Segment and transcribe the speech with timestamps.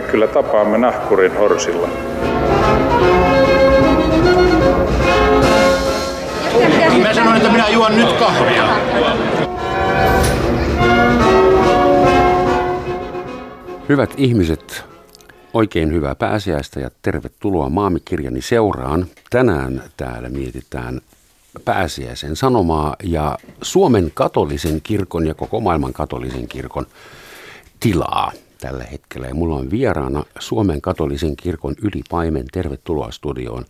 [0.00, 1.88] me kyllä tapaamme nahkurin horsilla.
[7.02, 8.68] Mä sanoin, että minä juon nyt kahvia.
[13.88, 14.84] Hyvät ihmiset,
[15.54, 19.06] oikein hyvää pääsiäistä ja tervetuloa Maamikirjani seuraan.
[19.30, 21.00] Tänään täällä mietitään
[21.64, 26.86] pääsiäisen sanomaa ja Suomen katolisen kirkon ja koko maailman katolisen kirkon
[27.80, 29.26] tilaa tällä hetkellä.
[29.26, 32.46] Ja mulla on vieraana Suomen katolisen kirkon ylipaimen.
[32.52, 33.64] Tervetuloa studioon.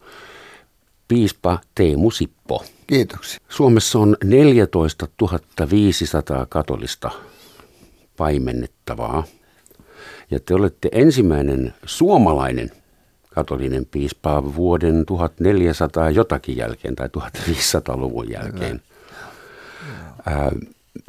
[1.08, 2.64] Piispa Teemu Sippo.
[2.86, 3.40] Kiitoksia.
[3.48, 5.08] Suomessa on 14
[5.70, 7.10] 500 katolista
[8.16, 9.24] paimennettavaa.
[10.30, 12.70] Ja te olette ensimmäinen suomalainen
[13.34, 18.82] katolinen piispa vuoden 1400 jotakin jälkeen tai 1500-luvun jälkeen.
[20.26, 20.52] Ää,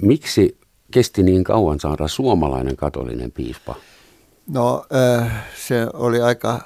[0.01, 0.57] miksi
[0.91, 3.75] kesti niin kauan saada suomalainen katolinen piispa?
[4.47, 4.85] No
[5.67, 6.59] se oli aika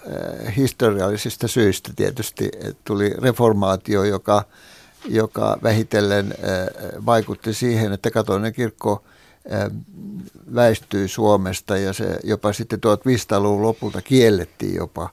[0.58, 2.52] historiallisista syistä tietysti.
[2.84, 4.44] Tuli reformaatio, joka,
[5.06, 6.36] joka vähitellen
[7.06, 9.04] vaikutti siihen, että katolinen kirkko
[10.56, 15.10] väistyi Suomesta ja se jopa sitten 1500-luvun lopulta kiellettiin jopa.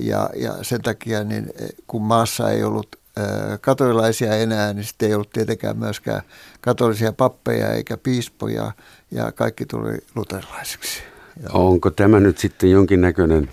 [0.00, 1.50] Ja, ja sen takia, niin
[1.86, 2.96] kun maassa ei ollut
[3.60, 6.22] katolilaisia enää, niin sitten ei ollut tietenkään myöskään
[6.62, 8.72] katolisia pappeja eikä piispoja
[9.10, 11.02] ja kaikki tuli luterilaisiksi.
[11.52, 13.50] Onko tämä nyt sitten jonkinnäköinen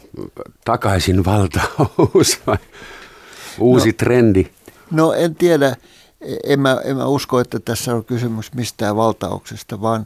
[0.65, 2.57] takaisin valtaus vai
[3.59, 4.45] uusi no, trendi?
[4.91, 5.75] No en tiedä.
[6.43, 10.05] En mä, en mä usko, että tässä on kysymys mistään valtauksesta, vaan,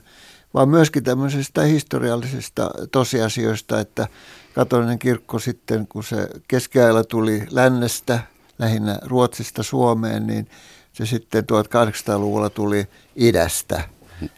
[0.54, 4.08] vaan myöskin tämmöisestä historiallisista tosiasioista, että
[4.56, 8.20] katolinen kirkko sitten, kun se keskiajalla tuli lännestä,
[8.59, 10.48] lähinnä Ruotsista Suomeen, niin
[10.94, 13.84] se sitten 1800-luvulla tuli idästä,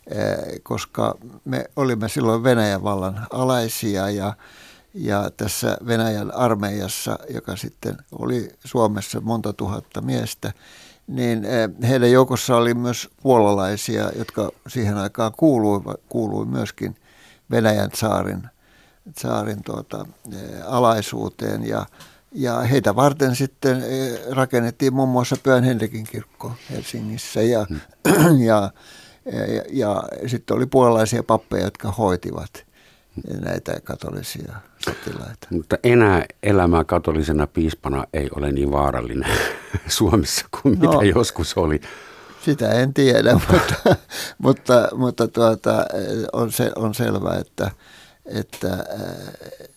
[0.08, 4.34] eh, koska me olimme silloin Venäjän vallan alaisia ja,
[4.94, 10.54] ja tässä Venäjän armeijassa, joka sitten oli Suomessa monta tuhatta miestä,
[11.08, 16.96] niin eh, heidän joukossa oli myös puolalaisia, jotka siihen aikaan kuului, kuului myöskin
[17.52, 18.44] Venäjän saarin,
[19.18, 21.68] saarin tuota, eh, alaisuuteen.
[21.68, 21.86] Ja
[22.36, 28.40] ja heitä varten sitten eh, rakennettiin muun muassa Pyhän Henrikin kirkko Helsingissä ja, hmm.
[28.48, 28.72] ja,
[29.26, 32.66] ja, ja sitten oli puolalaisia pappeja, jotka hoitivat
[33.42, 35.48] näitä katolisia sotilaita.
[35.50, 39.32] Mutta enää elämä katolisena piispana ei ole niin vaarallinen
[39.88, 41.82] Suomessa kuin no, mitä joskus oli.
[42.46, 43.96] Sitä en tiedä, mutta,
[44.38, 45.86] mutta, mutta tuota,
[46.34, 47.72] on, se, on selvää, että,
[48.26, 48.86] että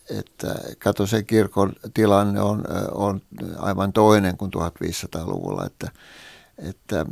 [0.09, 3.21] että katosen kirkon tilanne on, on
[3.57, 5.91] aivan toinen kuin 1500-luvulla, että,
[6.57, 7.05] että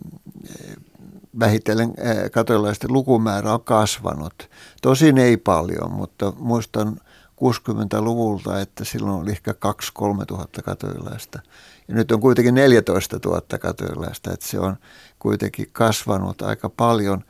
[1.40, 1.94] vähitellen
[2.32, 4.50] katolilaisten lukumäärä on kasvanut.
[4.82, 6.98] Tosin ei paljon, mutta muistan
[7.36, 11.40] 60-luvulta, että silloin oli ehkä 2-3 tuhatta katolilaista.
[11.88, 14.76] Ja nyt on kuitenkin 14 000 katolilaista, että se on
[15.20, 17.24] kuitenkin kasvanut aika paljon,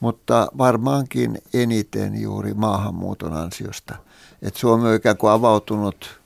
[0.00, 3.94] mutta varmaankin eniten juuri maahanmuuton ansiosta–
[4.42, 6.20] että Suomi on ikään kuin avautunut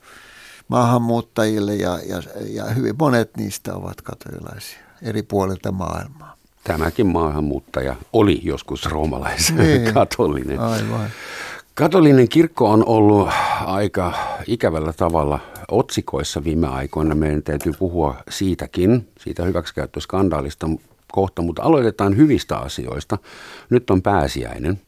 [0.69, 6.37] maahanmuuttajille ja, ja, ja hyvin monet niistä ovat katolilaisia eri puolilta maailmaa.
[6.65, 10.61] Tämäkin maahanmuuttaja oli joskus roomalaisen niin, katolinen.
[10.61, 11.11] Aivan.
[11.75, 13.29] Katolinen kirkko on ollut
[13.67, 14.13] aika
[14.47, 15.41] ikävällä tavalla
[15.71, 17.15] otsikoissa viime aikoina.
[17.15, 20.69] Meidän täytyy puhua siitäkin, siitä hyväksikäyttöskandaalista
[21.13, 23.19] kohta, mutta aloitetaan hyvistä asioista.
[23.71, 24.81] Nyt on pääsiäinen.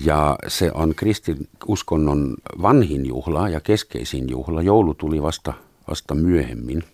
[0.00, 4.62] Ja se on kristiuskonnon vanhin juhla ja keskeisin juhla.
[4.62, 5.52] Joulu tuli vasta,
[5.88, 6.84] vasta myöhemmin.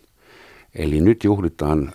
[0.75, 1.93] Eli nyt juhlitaan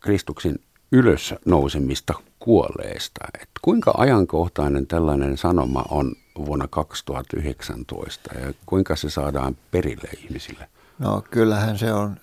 [0.00, 0.58] Kristuksen
[0.92, 3.24] ylös nousemista kuolleesta.
[3.42, 6.14] Et kuinka ajankohtainen tällainen sanoma on
[6.46, 10.68] vuonna 2019 ja kuinka se saadaan perille ihmisille?
[10.98, 12.16] No kyllähän se on,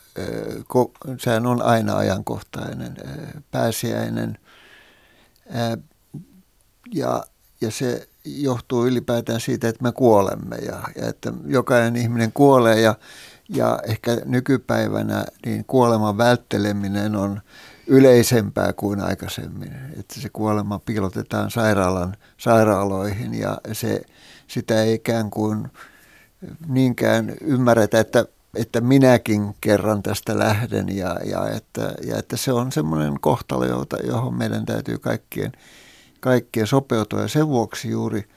[1.18, 2.98] sehän on aina ajankohtainen,
[3.52, 4.38] pääsiäinen
[6.94, 7.24] ja,
[7.62, 12.96] ja se johtuu ylipäätään siitä, että me kuolemme ja, ja että jokainen ihminen kuolee ja,
[13.50, 17.42] ja ehkä nykypäivänä niin kuoleman vältteleminen on
[17.88, 19.72] yleisempää kuin aikaisemmin.
[20.00, 24.02] Että se kuolema piilotetaan sairaalan, sairaaloihin ja se,
[24.48, 25.68] sitä ei ikään kuin
[26.68, 28.26] niinkään ymmärretä, että,
[28.56, 34.34] että minäkin kerran tästä lähden ja, ja, että, ja että se on semmoinen kohtalo, johon
[34.34, 35.52] meidän täytyy kaikkien–
[36.20, 37.22] kaikkien sopeutua.
[37.22, 38.30] Ja sen vuoksi juuri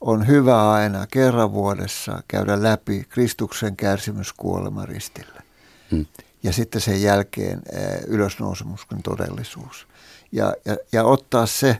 [0.00, 5.42] on hyvä aina kerran vuodessa käydä läpi Kristuksen kärsimyskuolema ristillä.
[5.90, 6.06] Hmm.
[6.42, 7.62] Ja sitten sen jälkeen
[8.06, 9.86] ylösnousemuksen todellisuus.
[10.32, 11.78] Ja, ja, ja ottaa se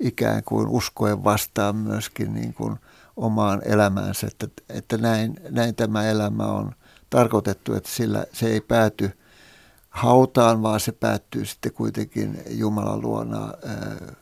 [0.00, 2.76] ikään kuin uskoen vastaan myöskin niin kuin
[3.16, 6.72] omaan elämäänsä, että, että näin, näin tämä elämä on
[7.10, 9.10] tarkoitettu, että sillä se ei pääty
[9.90, 14.12] hautaan, vaan se päättyy sitten kuitenkin Jumalan luona ää,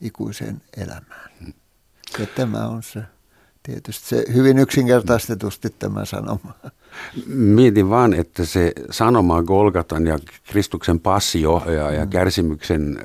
[0.00, 1.30] ikuiseen elämään.
[2.18, 3.02] Ja tämä on se
[3.62, 6.54] tietysti se hyvin yksinkertaistetusti tämä sanoma.
[7.26, 10.18] Mietin vaan, että se sanoma Golgatan ja
[10.50, 12.10] Kristuksen passio ja, ja mm.
[12.10, 12.98] kärsimyksen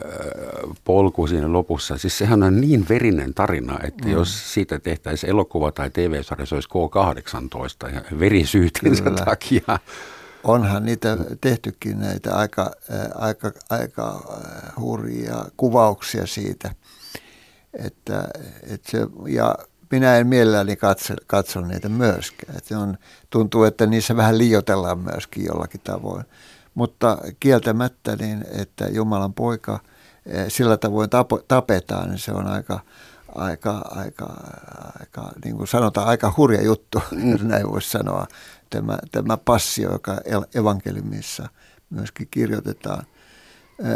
[0.83, 4.11] polku siinä lopussa, siis sehän on niin verinen tarina, että mm.
[4.11, 9.79] jos siitä tehtäisiin elokuva tai TV-sarja, se olisi K18 ja verisyytensä takia.
[10.45, 12.71] Onhan niitä tehtykin näitä aika,
[13.15, 14.23] aika, aika
[14.79, 16.71] hurjia kuvauksia siitä.
[17.73, 18.27] Että,
[18.63, 19.55] että se, ja
[19.91, 22.57] minä en mielelläni katso, katso niitä myöskään.
[22.57, 22.97] Että on,
[23.29, 26.25] tuntuu, että niissä vähän liiotellaan myöskin jollakin tavoin.
[26.75, 29.79] Mutta kieltämättä niin, että Jumalan poika
[30.47, 31.09] sillä tavoin
[31.47, 32.79] tapetaan, niin se on aika,
[33.35, 34.25] aika, aika,
[34.99, 37.01] aika niin kuin sanotaan, aika hurja juttu,
[37.31, 38.27] jos näin voisi sanoa.
[38.69, 40.17] Tämä, tämä passio, joka
[40.55, 41.49] evankeliumissa
[41.89, 43.05] myöskin kirjoitetaan.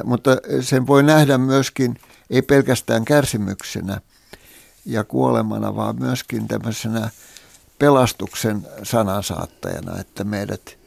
[0.03, 0.31] Mutta
[0.61, 1.99] sen voi nähdä myöskin,
[2.29, 4.01] ei pelkästään kärsimyksenä,
[4.85, 7.09] ja kuolemana, vaan myöskin tämmöisenä
[7.79, 10.77] pelastuksen sanansaattajana, että meidät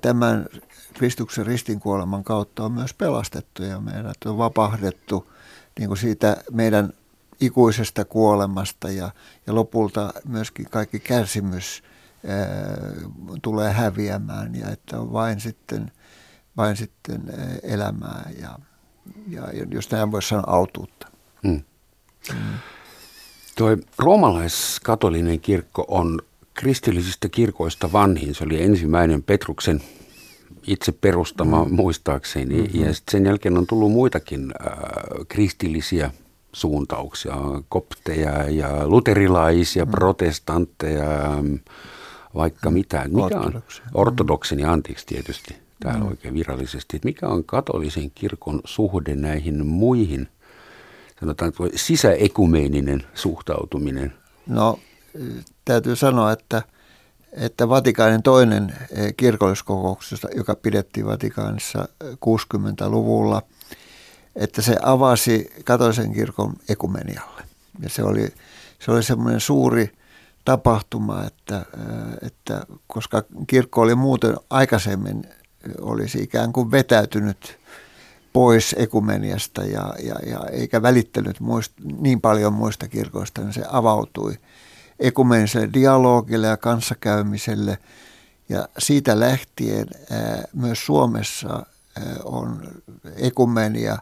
[0.00, 0.46] tämän
[0.94, 5.32] Kristuksen ristinkuoleman kautta on myös pelastettu ja meidät on vapahdettu
[5.78, 6.92] niin kuin siitä meidän
[7.40, 9.10] ikuisesta kuolemasta ja,
[9.46, 11.82] ja lopulta myöskin kaikki kärsimys
[12.26, 12.38] ää,
[13.42, 15.92] tulee häviämään ja että on vain sitten,
[16.56, 17.22] vain sitten
[17.62, 18.58] elämää ja,
[19.28, 21.08] ja jos näin voisi sanoa autuutta.
[21.42, 21.62] Hmm.
[22.32, 22.54] Hmm.
[23.56, 26.20] Tuo roomalaiskatolinen kirkko on
[26.54, 28.34] kristillisistä kirkoista vanhin.
[28.34, 29.82] Se oli ensimmäinen Petruksen
[30.66, 31.74] itse perustama mm.
[31.74, 32.62] muistaakseni.
[32.62, 32.84] Mm-hmm.
[32.84, 34.72] Ja sen jälkeen on tullut muitakin äh,
[35.28, 36.10] kristillisiä
[36.52, 37.34] suuntauksia,
[37.68, 39.90] kopteja ja luterilaisia, mm.
[39.90, 41.04] protestantteja,
[42.34, 43.04] vaikka mitä.
[43.08, 43.62] Mikä on
[43.94, 46.08] ortodoksini, anteeksi tietysti täällä mm.
[46.08, 46.96] oikein virallisesti.
[46.96, 50.28] Että mikä on katolisen kirkon suhde näihin muihin
[51.20, 54.12] sanotaan sisäekumeeninen suhtautuminen?
[54.46, 54.78] No
[55.64, 56.62] täytyy sanoa, että,
[57.32, 63.57] että Vatikaanin toinen eh, kirkolliskokous, joka pidettiin Vatikaanissa 60-luvulla, eh,
[64.38, 67.42] että se avasi katolisen kirkon ekumenialle.
[67.80, 68.34] Ja se oli,
[68.78, 69.92] se oli semmoinen suuri
[70.44, 75.24] tapahtuma, että, eh, että koska kirkko oli muuten aikaisemmin
[75.80, 77.58] olisi ikään kuin vetäytynyt
[78.32, 84.38] pois ekumeniasta ja, ja, ja eikä välittänyt muist, niin paljon muista kirkoista, niin se avautui
[84.98, 87.78] ekumeniselle dialogille ja kanssakäymiselle.
[88.48, 92.68] Ja siitä lähtien ää, myös Suomessa ää, on
[93.16, 93.98] ekumenia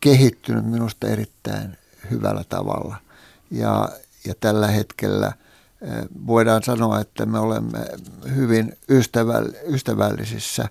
[0.00, 1.78] kehittynyt minusta erittäin
[2.10, 2.96] hyvällä tavalla.
[3.50, 3.88] Ja,
[4.26, 7.78] ja tällä hetkellä ää, voidaan sanoa, että me olemme
[8.34, 8.78] hyvin
[9.68, 10.68] ystävällisissä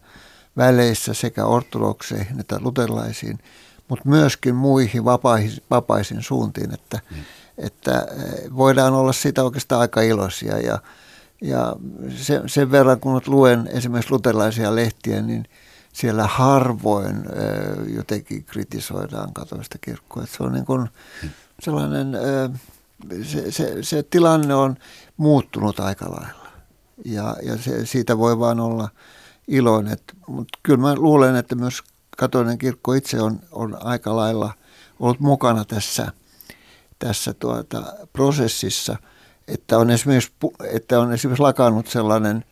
[0.58, 3.40] väleissä sekä ortodokseihin että luterilaisiin,
[3.88, 7.18] mutta myöskin muihin vapaisiin, vapaisiin suuntiin, että, mm.
[7.58, 10.80] että eh, voidaan olla sitä oikeastaan aika iloisia ja,
[11.42, 11.76] ja
[12.16, 15.46] sen, sen verran kun luen esimerkiksi luterilaisia lehtiä, niin
[15.94, 17.24] siellä harvoin
[17.96, 20.26] jotenkin kritisoidaan katolista kirkkoa.
[20.26, 20.90] Se on niin kuin
[21.60, 22.18] sellainen,
[23.24, 24.76] se, se, se tilanne on
[25.18, 26.48] muuttunut aika lailla
[27.06, 28.90] ja, ja se, siitä voi vaan olla–
[29.48, 29.98] iloinen.
[30.28, 31.84] Mutta kyllä mä luulen, että myös
[32.18, 34.54] katolinen kirkko itse on, on aika lailla
[35.00, 36.12] ollut mukana tässä,
[37.00, 37.84] tässä tuota
[38.14, 38.96] prosessissa,
[39.48, 40.32] että on, esimerkiksi,
[40.72, 42.46] että on esimerkiksi lakannut sellainen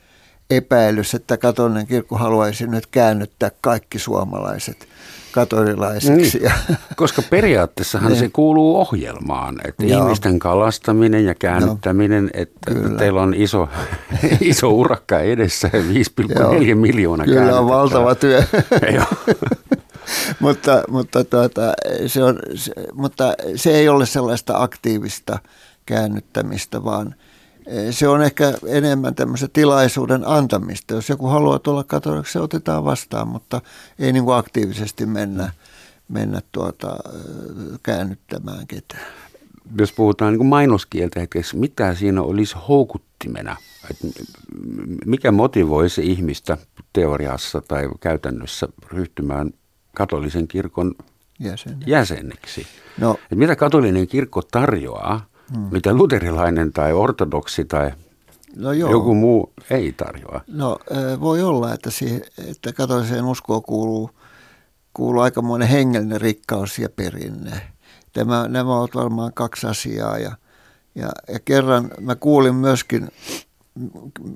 [0.51, 4.88] epäilys, että katolinen kirkko haluaisi nyt käännyttää kaikki suomalaiset
[5.31, 6.39] katolilaisiksi.
[6.39, 6.51] Niin,
[6.96, 8.31] koska periaatteessahan se niin.
[8.31, 10.03] kuuluu ohjelmaan, että Joo.
[10.03, 12.98] ihmisten kalastaminen ja käännyttäminen, no, että kyllä.
[12.98, 13.70] teillä on iso,
[14.41, 18.43] iso urakka edessä, 5,4 miljoonaa Kyllä on valtava työ.
[20.39, 21.74] mutta, mutta, tuota,
[22.08, 25.39] se on, se, mutta se ei ole sellaista aktiivista
[25.86, 27.15] käännyttämistä, vaan–
[27.91, 30.93] se on ehkä enemmän tämmöisen tilaisuuden antamista.
[30.93, 33.61] Jos joku haluaa tulla katoliksi, se otetaan vastaan, mutta
[33.99, 35.51] ei niin kuin aktiivisesti mennä,
[36.09, 36.97] mennä tuota,
[37.83, 39.05] käännyttämään ketään.
[39.79, 43.55] Jos puhutaan niin mainoskieltä hetkeksi, mitä siinä olisi houkuttimena?
[43.89, 43.97] Et
[45.05, 46.57] mikä motivoisi ihmistä
[46.93, 49.51] teoriassa tai käytännössä ryhtymään
[49.95, 50.95] katolisen kirkon
[51.39, 51.91] Jäseneksi?
[51.91, 52.67] jäseneksi?
[52.97, 55.67] No, Et mitä katolinen kirkko tarjoaa hmm.
[55.72, 57.91] mitä luterilainen tai ortodoksi tai
[58.55, 58.91] no joo.
[58.91, 60.41] joku muu ei tarjoa.
[60.48, 60.79] No
[61.20, 64.10] voi olla, että, siihen, että katoliseen uskoon kuuluu,
[64.93, 67.62] kuuluu aikamoinen hengellinen rikkaus ja perinne.
[68.13, 70.31] Tämä, nämä ovat varmaan kaksi asiaa ja,
[70.96, 73.10] Ja, ja kerran mä kuulin myöskin,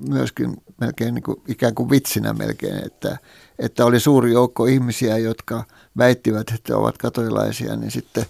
[0.08, 3.18] myöskin melkein niin kuin, ikään kuin vitsinä melkein, että,
[3.58, 5.64] että oli suuri joukko ihmisiä, jotka
[5.96, 8.24] väittivät, että ovat katolilaisia, niin sitten,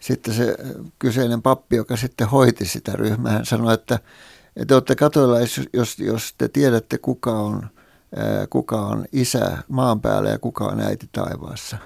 [0.00, 0.56] sitten se
[0.98, 3.98] kyseinen pappi, joka sitten hoiti sitä ryhmää, hän sanoi, että,
[4.56, 7.68] että olette katolilaisia, jos, jos te tiedätte kuka on,
[8.50, 11.78] kuka on isä maan päällä ja kuka on äiti taivaassa.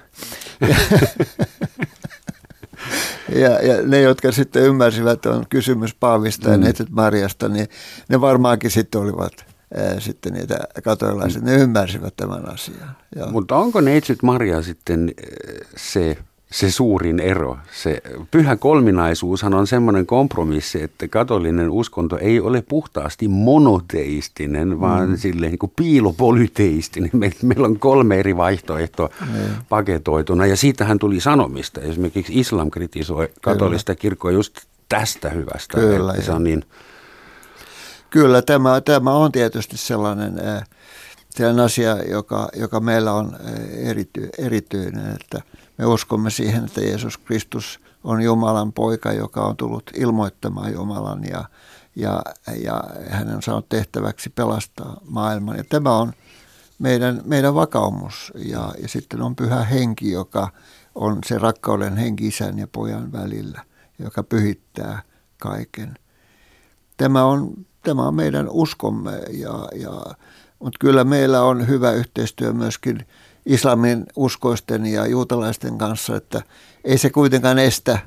[3.35, 6.63] Ja, ja ne, jotka sitten ymmärsivät, että on kysymys Paavista ja mm.
[6.63, 7.67] neitsyt Marjasta, niin
[8.09, 9.45] ne varmaankin sitten olivat
[9.77, 11.41] ää, sitten niitä katolilaisia.
[11.41, 12.95] Ne ymmärsivät tämän asian.
[13.15, 13.31] Joo.
[13.31, 15.11] Mutta onko neitsyt Maria sitten
[15.77, 16.17] se
[16.53, 17.57] se suurin ero.
[17.71, 24.79] Se pyhä kolminaisuushan on semmoinen kompromissi, että katolinen uskonto ei ole puhtaasti monoteistinen, mm.
[24.79, 27.11] vaan silleen niin kuin piilopolyteistinen.
[27.41, 29.27] meillä on kolme eri vaihtoehtoa mm.
[29.69, 31.81] paketoituna ja siitähän tuli sanomista.
[31.81, 35.77] Esimerkiksi islam kritisoi katolista kirkkoa just tästä hyvästä.
[35.77, 36.63] Kyllä, että se on niin...
[38.09, 40.33] Kyllä tämä, tämä on tietysti sellainen...
[41.29, 43.35] sellainen asia, joka, joka meillä on
[43.83, 45.41] erity, erityinen, että–
[45.77, 51.45] me uskomme siihen, että Jeesus Kristus on Jumalan poika, joka on tullut ilmoittamaan Jumalan ja,
[51.95, 52.21] ja,
[52.63, 55.57] ja hän on saanut tehtäväksi pelastaa maailman.
[55.57, 56.13] Ja tämä on
[56.79, 60.49] meidän, meidän vakaumus ja, ja sitten on pyhä henki, joka
[60.95, 63.65] on se rakkauden henki isän ja pojan välillä,
[63.99, 65.01] joka pyhittää
[65.37, 65.93] kaiken.
[66.97, 70.01] Tämä on, tämä on meidän uskomme, ja, ja,
[70.59, 73.07] mutta kyllä meillä on hyvä yhteistyö myöskin
[73.45, 76.41] islamin uskoisten ja juutalaisten kanssa, että
[76.83, 77.99] ei se kuitenkaan estä,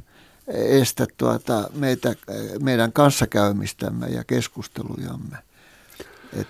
[0.48, 2.14] estä tuota meitä,
[2.62, 5.36] meidän kanssakäymistämme ja keskustelujamme.
[6.32, 6.48] Et,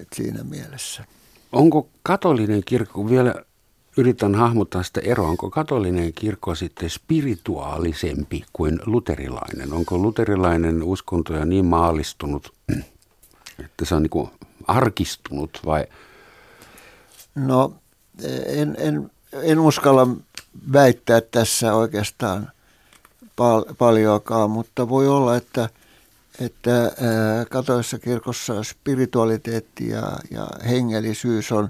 [0.00, 1.04] et siinä mielessä.
[1.52, 3.34] Onko katolinen kirkko, vielä
[3.96, 9.72] yritän hahmottaa sitä eroa, onko katolinen kirkko sitten spirituaalisempi kuin luterilainen?
[9.72, 12.54] Onko luterilainen uskonto ja niin maalistunut,
[13.64, 14.30] että se on niin
[14.66, 15.86] arkistunut vai?
[17.34, 17.74] No
[18.46, 20.06] en, en, en uskalla
[20.72, 22.52] väittää tässä oikeastaan
[23.36, 25.68] pal- paljoakaan, mutta voi olla, että,
[26.40, 26.92] että
[27.50, 31.68] katoissa kirkossa spiritualiteetti ja, ja hengellisyys on,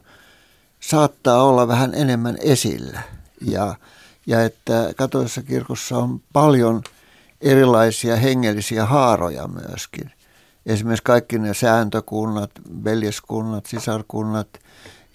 [0.81, 3.01] saattaa olla vähän enemmän esillä.
[3.41, 3.75] Ja,
[4.27, 6.83] ja että katoissa kirkossa on paljon
[7.41, 10.13] erilaisia hengellisiä haaroja myöskin.
[10.67, 12.51] Esimerkiksi kaikki ne sääntökunnat,
[12.85, 14.49] veljeskunnat, sisarkunnat–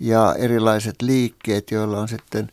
[0.03, 2.49] ja erilaiset liikkeet, joilla on sitten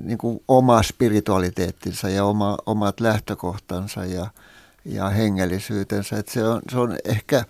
[0.00, 4.26] niin kuin oma spiritualiteettinsa ja oma, omat lähtökohtansa ja,
[4.84, 6.18] ja hengellisyytensä.
[6.18, 7.44] Että se, on, se on ehkä,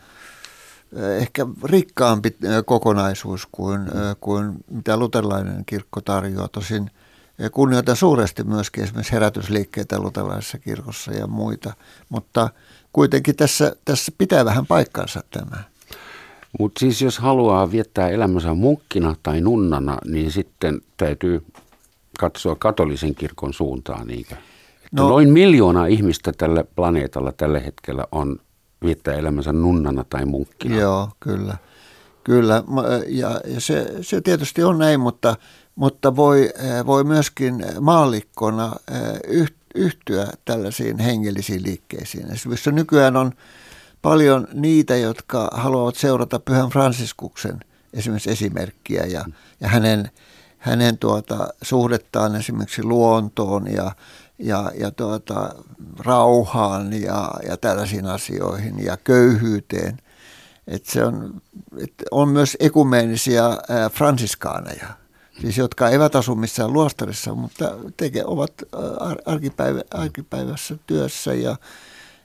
[1.18, 3.80] ehkä rikkaampi kokonaisuus kuin,
[4.20, 6.48] kuin mitä luterilainen kirkko tarjoaa.
[6.48, 6.90] Tosin
[7.52, 11.74] kunnioitan suuresti myöskin esimerkiksi herätysliikkeitä luterilaisessa kirkossa ja muita,
[12.08, 12.48] mutta
[12.92, 15.71] kuitenkin tässä, tässä pitää vähän paikkansa tämä.
[16.58, 21.44] Mutta siis jos haluaa viettää elämänsä munkkina tai nunnana, niin sitten täytyy
[22.18, 24.36] katsoa katolisen kirkon suuntaan, niinkö?
[24.92, 28.38] No, noin miljoona ihmistä tällä planeetalla tällä hetkellä on
[28.84, 30.76] viettää elämänsä nunnana tai munkkina.
[30.76, 31.56] Joo, kyllä.
[32.24, 32.62] Kyllä,
[33.06, 35.36] ja, ja se, se tietysti on näin, mutta,
[35.74, 36.50] mutta voi,
[36.86, 38.72] voi myöskin maallikkona
[39.74, 42.32] yhtyä tällaisiin hengellisiin liikkeisiin.
[42.32, 43.32] Esimerkiksi nykyään on
[44.02, 47.60] paljon niitä, jotka haluavat seurata Pyhän Fransiskuksen
[47.92, 49.24] esimerkiksi esimerkkiä ja,
[49.60, 50.10] ja hänen,
[50.58, 53.92] hänen tuota, suhdettaan esimerkiksi luontoon ja,
[54.38, 55.54] ja, ja tuota,
[55.98, 59.98] rauhaan ja, ja tällaisiin asioihin ja köyhyyteen.
[60.66, 61.42] Et se on,
[61.78, 64.88] et on myös ekumeenisia ää, fransiskaaneja,
[65.40, 68.52] siis jotka eivät asu missään luostarissa, mutta teke, ovat
[69.26, 71.56] arkipäivä, arkipäivässä työssä ja,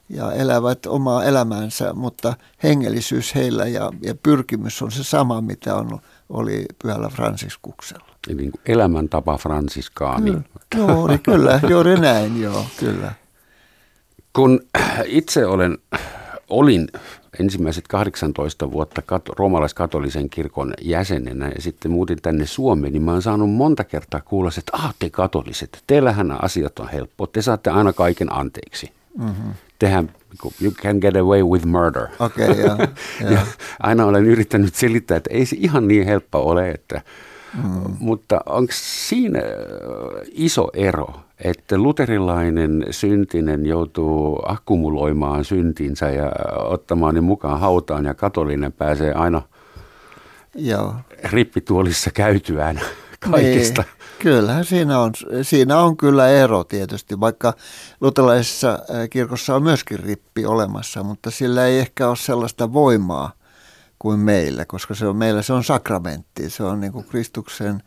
[0.10, 2.34] ja elävät omaa elämäänsä, mutta
[2.64, 6.00] hengellisyys heillä ja, ja pyrkimys on se sama, mitä on,
[6.30, 8.08] oli pyhällä Fransiskuksella.
[8.28, 10.32] Eli niin elämäntapa fransiskaani.
[10.32, 13.14] Kyllä, juuri, kyllä, juuri näin, joo, kyllä.
[14.34, 14.60] Kun
[15.06, 15.78] itse olen,
[16.50, 16.88] olin
[17.40, 23.22] ensimmäiset 18 vuotta kat- roomalaiskatolisen kirkon jäsenenä ja sitten muutin tänne Suomeen, niin mä oon
[23.22, 27.94] saanut monta kertaa kuulla, että ah, te katoliset, teillähän asiat on helppo, te saatte aina
[27.94, 28.92] kaiken anteeksi.
[29.18, 30.10] Mm-hmm tehdään,
[30.62, 32.08] you can get away with murder.
[32.20, 32.78] Okay, yeah,
[33.22, 33.32] yeah.
[33.34, 33.42] ja
[33.80, 37.02] aina olen yrittänyt selittää, että ei se ihan niin helppo ole, että,
[37.64, 37.96] mm.
[38.00, 39.40] mutta onko siinä
[40.32, 41.08] iso ero,
[41.40, 49.42] että luterilainen syntinen joutuu akkumuloimaan syntinsä ja ottamaan ne mukaan hautaan ja katolinen pääsee aina
[50.56, 50.96] Joo.
[51.24, 52.82] rippituolissa käytyään
[53.32, 53.82] kaikista.
[53.82, 53.97] Niin.
[54.20, 57.54] Kyllähän siinä on, siinä on kyllä ero tietysti, vaikka
[58.02, 63.32] luterilaisessa kirkossa on myöskin rippi olemassa, mutta sillä ei ehkä ole sellaista voimaa
[64.00, 67.84] kuin meillä, koska se on, meillä se on sakramentti, se on niin kuin Kristuksen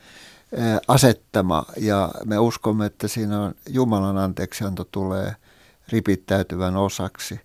[0.89, 5.37] asettama ja me uskomme, että siinä on Jumalan anteeksianto tulee
[5.89, 7.41] ripittäytyvän osaksi.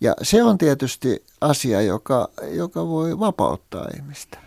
[0.00, 4.38] Ja se on tietysti asia, joka, joka voi vapauttaa ihmistä.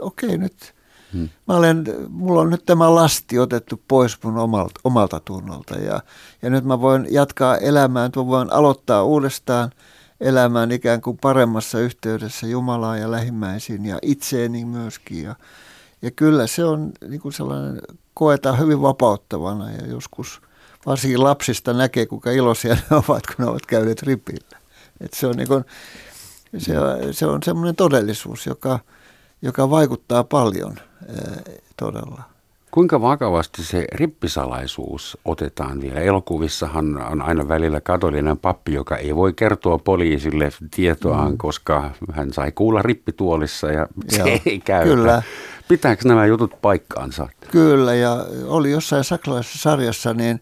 [0.00, 0.74] Okei, nyt
[1.12, 1.28] hmm.
[1.48, 6.00] mä olen, mulla on nyt tämä lasti otettu pois mun omalta, omalta tunnolta ja,
[6.42, 9.70] ja nyt mä voin jatkaa elämään, mä voin aloittaa uudestaan
[10.20, 15.22] elämään ikään kuin paremmassa yhteydessä Jumalaan ja lähimmäisiin ja itseeni myöskin.
[15.22, 15.34] Ja,
[16.02, 17.80] ja kyllä se on niin kuin sellainen,
[18.14, 20.40] koetaan hyvin vapauttavana ja joskus
[20.86, 24.58] varsinkin lapsista näkee, kuinka iloisia ne ovat, kun ne ovat käyneet ripillä.
[25.00, 25.64] Et se on, niin kuin,
[26.58, 26.74] se,
[27.10, 28.78] se on semmoinen todellisuus, joka,
[29.42, 30.76] joka vaikuttaa paljon
[31.76, 32.22] todella.
[32.70, 36.00] Kuinka vakavasti se rippisalaisuus otetaan vielä?
[36.00, 41.38] Elokuvissahan on aina välillä katolinen pappi, joka ei voi kertoa poliisille tietoaan, mm.
[41.38, 44.84] koska hän sai kuulla rippituolissa ja se Joo, ei käy.
[44.84, 45.22] Kyllä.
[45.68, 47.28] Pitääkö nämä jutut paikkaansa?
[47.50, 50.40] Kyllä, ja oli jossain saksalaisessa sarjassa, niin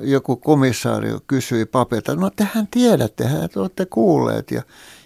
[0.00, 4.50] joku komissaario kysyi papilta, no tehän tiedätte, te olette kuulleet.
[4.50, 4.62] Ja,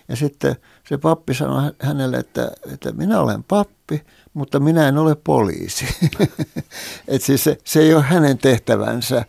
[0.09, 0.57] ja sitten
[0.89, 4.03] se pappi sanoi hänelle, että, että minä olen pappi,
[4.35, 5.87] mutta minä en ole poliisi.
[7.09, 9.25] Et siis se, se ei ole hänen tehtävänsä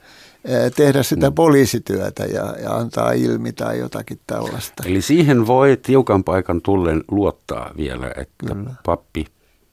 [0.75, 1.35] tehdä sitä mm.
[1.35, 4.83] poliisityötä ja, ja antaa ilmi tai jotakin tällaista.
[4.85, 8.73] Eli siihen voi tiukan paikan tullen luottaa vielä, että Kyllä.
[8.85, 9.25] pappi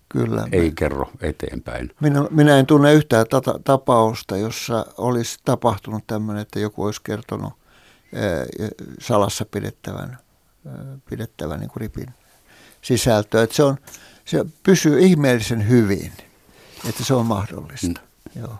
[0.09, 0.49] Kyllä.
[0.53, 1.91] ei kerro eteenpäin.
[2.01, 7.53] Minä, minä en tunne yhtään tata, tapausta, jossa olisi tapahtunut tämmöinen, että joku olisi kertonut
[8.15, 8.45] ää,
[9.01, 10.19] salassa pidettävän,
[10.67, 10.75] ää,
[11.11, 12.09] pidettävän niin ripin
[12.83, 13.43] sisältöä.
[13.43, 13.77] Että se, on,
[14.25, 16.12] se pysyy ihmeellisen hyvin,
[16.88, 18.00] että se on mahdollista.
[18.35, 18.41] Mm.
[18.41, 18.55] Joo.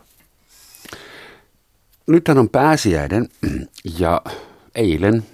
[2.07, 3.28] Nythän on pääsiäinen
[3.98, 4.22] ja
[4.75, 5.25] eilen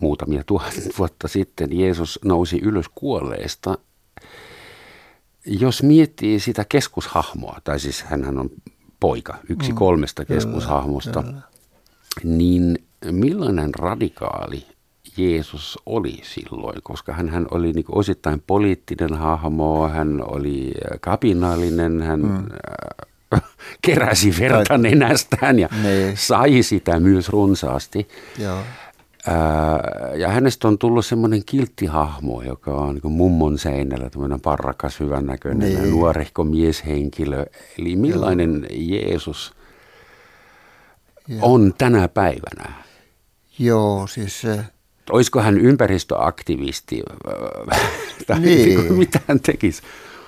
[0.00, 3.78] muutamia tuhat vuotta sitten Jeesus nousi ylös kuolleesta
[5.46, 8.50] jos miettii sitä keskushahmoa, tai siis hän on
[9.00, 11.42] poika, yksi mm, kolmesta keskushahmosta, kyllä,
[12.24, 14.66] niin millainen radikaali
[15.16, 22.20] Jeesus oli silloin, koska hän, hän oli niin osittain poliittinen hahmo, hän oli kapinallinen, hän
[22.20, 22.46] mm.
[23.34, 23.42] Äh,
[23.86, 26.16] keräsi verta nenästään ja niin.
[26.16, 28.08] sai sitä myös runsaasti.
[28.38, 28.58] Joo
[30.16, 35.90] ja hänestä on tullut semmoinen kilttihahmo, joka on niin mummon seinällä, tämmöinen parrakas, hyvännäköinen, niin.
[35.90, 37.46] nuorehko mieshenkilö.
[37.78, 39.00] Eli millainen Joo.
[39.00, 39.54] Jeesus
[41.28, 41.38] Joo.
[41.42, 42.72] on tänä päivänä?
[43.58, 44.42] Joo, siis.
[45.10, 47.02] Olisiko hän ympäristöaktivisti
[48.26, 48.92] tai niin.
[48.92, 49.82] mitä hän tekisi?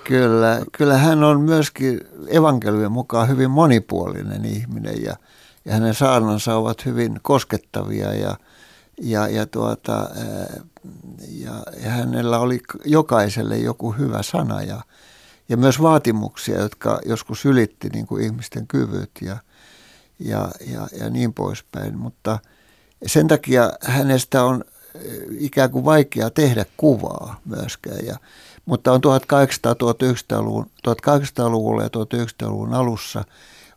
[0.05, 5.17] Kyllä, kyllä hän on myöskin evankeliumin mukaan hyvin monipuolinen ihminen ja,
[5.65, 8.37] ja hänen saarnansa ovat hyvin koskettavia ja–
[9.01, 10.11] ja, ja, tuota,
[11.29, 14.81] ja, ja hänellä oli jokaiselle joku hyvä sana ja,
[15.49, 19.37] ja myös vaatimuksia, jotka joskus ylitti niin kuin ihmisten kyvyt ja,
[20.19, 21.99] ja, ja, ja niin poispäin.
[21.99, 22.39] Mutta
[23.07, 24.65] sen takia hänestä on
[25.39, 28.07] ikään kuin vaikea tehdä kuvaa myöskään.
[28.07, 28.17] Ja,
[28.65, 33.25] mutta on 1800-1900-luvun, 1800-luvulla ja 1900-luvun alussa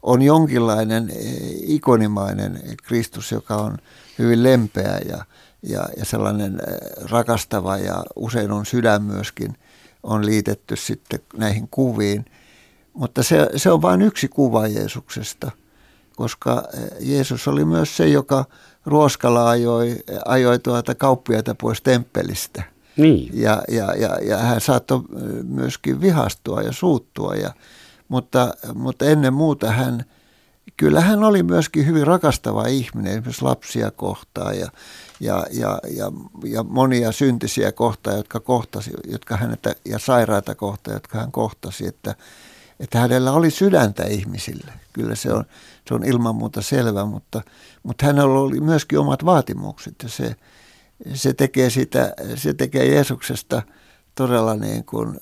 [0.04, 1.12] on jonkinlainen
[1.62, 3.78] ikonimainen Kristus, joka on
[4.20, 5.26] hyvin lempeä ja,
[5.64, 9.58] ja, ja sellainen äh, rakastava ja usein on sydän myöskin
[10.04, 12.26] on liitetty sitten näihin kuviin.
[12.94, 15.52] Mutta se, se on vain yksi kuva Jeesuksesta,
[16.18, 18.46] koska äh, Jeesus oli myös se, joka
[18.86, 22.64] ruoskalla ajoi, ajoi tuota kauppiaita pois temppelistä.
[22.98, 23.30] Niin.
[23.34, 27.54] Ja, ja, ja, ja hän saattoi äh, myöskin vihastua ja suuttua, ja,
[28.08, 30.04] mutta, mutta ennen muuta hän–
[30.78, 34.70] kyllä hän oli myöskin hyvin rakastava ihminen, esimerkiksi lapsia kohtaan ja,
[35.20, 36.12] ja, ja, ja,
[36.46, 42.16] ja monia syntisiä kohtaan, jotka kohtasi, jotka hänettä, ja sairaita kohtaan, jotka hän kohtasi, että,
[42.80, 44.74] että hänellä oli sydäntä ihmisille.
[44.94, 45.46] Kyllä se on,
[45.88, 47.42] se on ilman muuta selvä, mutta,
[47.84, 50.36] mutta hänellä oli myöskin omat vaatimukset ja se,
[51.14, 53.62] se, tekee, sitä, se tekee Jeesuksesta
[54.16, 55.20] todella niin kuin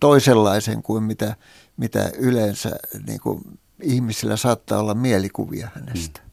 [0.00, 1.36] toisenlaisen kuin mitä,
[1.76, 2.70] mitä yleensä
[3.06, 3.40] niin kuin
[3.82, 6.20] ihmisillä saattaa olla mielikuvia hänestä.
[6.20, 6.27] Hmm.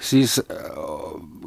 [0.00, 0.42] Siis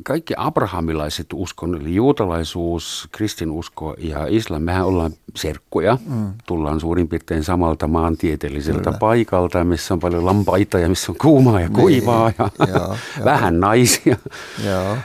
[0.03, 5.97] kaikki abrahamilaiset uskon, eli juutalaisuus, kristinusko ja islam, mehän ollaan serkkuja.
[6.05, 6.33] Mm.
[6.45, 8.97] Tullaan suurin piirtein samalta maantieteelliseltä Kyllä.
[8.97, 11.79] paikalta, missä on paljon lampaita ja missä on kuumaa ja niin.
[11.79, 14.17] kuivaa ja joo, vähän naisia.
[14.65, 14.97] Joo.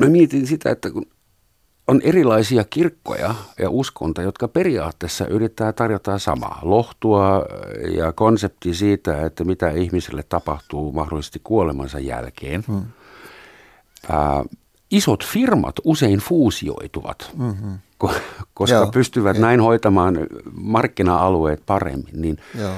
[0.00, 1.06] Mä mietin sitä, että kun
[1.88, 6.58] on erilaisia kirkkoja ja uskonta, jotka periaatteessa yrittää tarjota samaa.
[6.62, 7.46] Lohtua
[7.96, 12.64] ja konsepti siitä, että mitä ihmiselle tapahtuu mahdollisesti kuolemansa jälkeen.
[12.68, 12.82] Hmm.
[14.10, 14.44] Ää,
[14.90, 17.78] isot firmat usein fuusioituvat, mm-hmm.
[18.54, 20.18] koska Joo, pystyvät näin hoitamaan
[20.52, 22.22] markkina-alueet paremmin.
[22.22, 22.74] Niin Joo.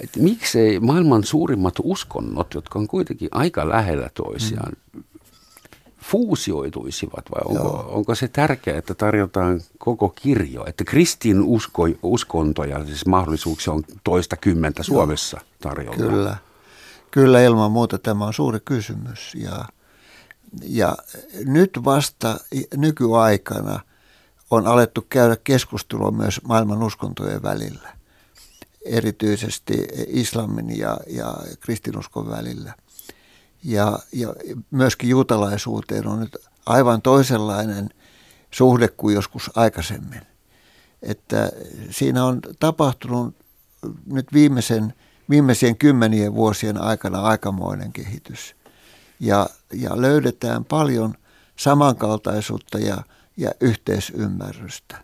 [0.00, 5.02] Et miksei maailman suurimmat uskonnot, jotka on kuitenkin aika lähellä toisiaan, mm
[6.00, 13.06] fuusioituisivat vai onko, onko se tärkeää, että tarjotaan koko kirjo, että kristin usko, uskontoja, siis
[13.06, 15.46] mahdollisuuksia on toista kymmentä Suomessa Joo.
[15.60, 15.96] tarjolla?
[15.96, 16.36] Kyllä,
[17.10, 19.64] kyllä ilman muuta tämä on suuri kysymys ja,
[20.62, 20.96] ja
[21.44, 22.40] nyt vasta
[22.76, 23.80] nykyaikana
[24.50, 27.96] on alettu käydä keskustelua myös maailman uskontojen välillä,
[28.84, 32.74] erityisesti islamin ja, ja kristinuskon välillä–
[33.64, 34.34] ja, ja
[34.70, 37.90] myöskin juutalaisuuteen on nyt aivan toisenlainen
[38.50, 40.20] suhde kuin joskus aikaisemmin.
[41.02, 41.50] Että
[41.90, 43.36] siinä on tapahtunut
[44.06, 44.94] nyt viimeisen,
[45.30, 48.56] viimeisien kymmenien vuosien aikana aikamoinen kehitys.
[49.20, 51.14] Ja, ja löydetään paljon
[51.56, 53.02] samankaltaisuutta ja,
[53.36, 54.96] ja yhteisymmärrystä.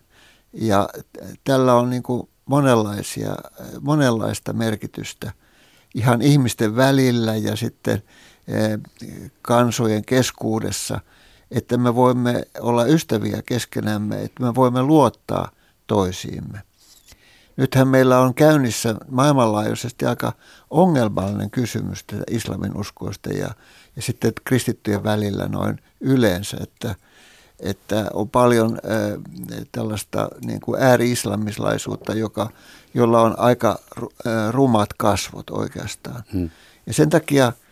[0.53, 0.89] Ja
[1.45, 3.35] tällä on niin kuin monenlaisia,
[3.81, 5.33] monenlaista merkitystä
[5.95, 8.03] ihan ihmisten välillä ja sitten–
[9.43, 11.01] kansojen keskuudessa,
[11.51, 15.51] että me voimme olla ystäviä keskenämme, että me voimme luottaa
[15.87, 16.63] toisiimme.
[17.57, 20.33] Nythän meillä on käynnissä maailmanlaajuisesti aika
[20.71, 23.51] ongelmallinen kysymys islamin uskoista ja,
[23.97, 26.95] ja sitten kristittyjen välillä noin yleensä, että,
[27.61, 32.51] että on paljon äh, tällaista niin kuin ääri-islamislaisuutta, joka,
[32.95, 34.05] jolla on aika äh,
[34.51, 36.23] rumat kasvot oikeastaan.
[36.33, 36.51] Hmm.
[36.87, 37.53] Ja sen takia–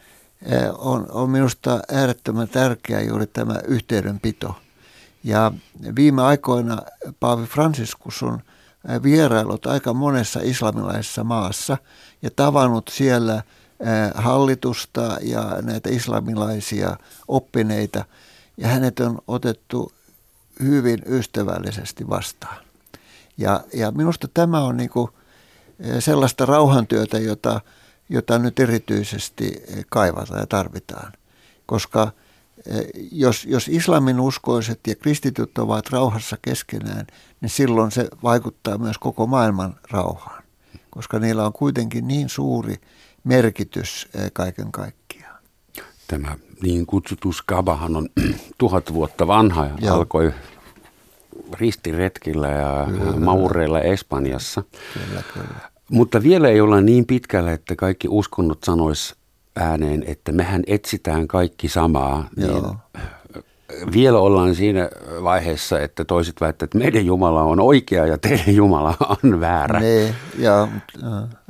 [0.78, 4.54] on, on minusta äärettömän tärkeää juuri tämä yhteydenpito.
[5.24, 5.52] Ja
[5.96, 6.78] viime aikoina
[7.20, 8.40] Paavi Franciscus on
[9.02, 11.78] vierailut aika monessa islamilaisessa maassa
[12.22, 13.42] ja tavannut siellä
[14.14, 16.96] hallitusta ja näitä islamilaisia
[17.28, 18.04] oppineita.
[18.56, 19.92] Ja hänet on otettu
[20.62, 22.56] hyvin ystävällisesti vastaan.
[23.38, 24.90] Ja, ja minusta tämä on niin
[25.98, 27.60] sellaista rauhantyötä, jota
[28.08, 31.12] jota nyt erityisesti eh, kaivataan ja tarvitaan.
[31.66, 32.12] Koska
[32.66, 37.06] eh, jos, jos islamin uskoiset ja kristityt ovat rauhassa keskenään,
[37.40, 40.44] niin silloin se vaikuttaa myös koko maailman rauhaan,
[40.90, 42.74] koska niillä on kuitenkin niin suuri
[43.24, 45.38] merkitys eh, kaiken kaikkiaan.
[46.06, 48.08] Tämä niin kutsuttu skabahan on
[48.58, 49.96] tuhat vuotta vanha ja Joo.
[49.96, 50.32] alkoi
[51.52, 54.62] ristiretkillä ja kyllä, maureilla Espanjassa.
[54.94, 55.73] Kyllä, kyllä.
[55.90, 59.14] Mutta vielä ei olla niin pitkällä, että kaikki uskonnot sanois
[59.56, 62.28] ääneen, että mehän etsitään kaikki samaa.
[62.36, 62.62] Niin
[63.92, 64.88] vielä ollaan siinä
[65.22, 69.80] vaiheessa, että toiset väittävät, että meidän Jumala on oikea ja teidän Jumala on väärä.
[69.80, 70.68] Ne, ja,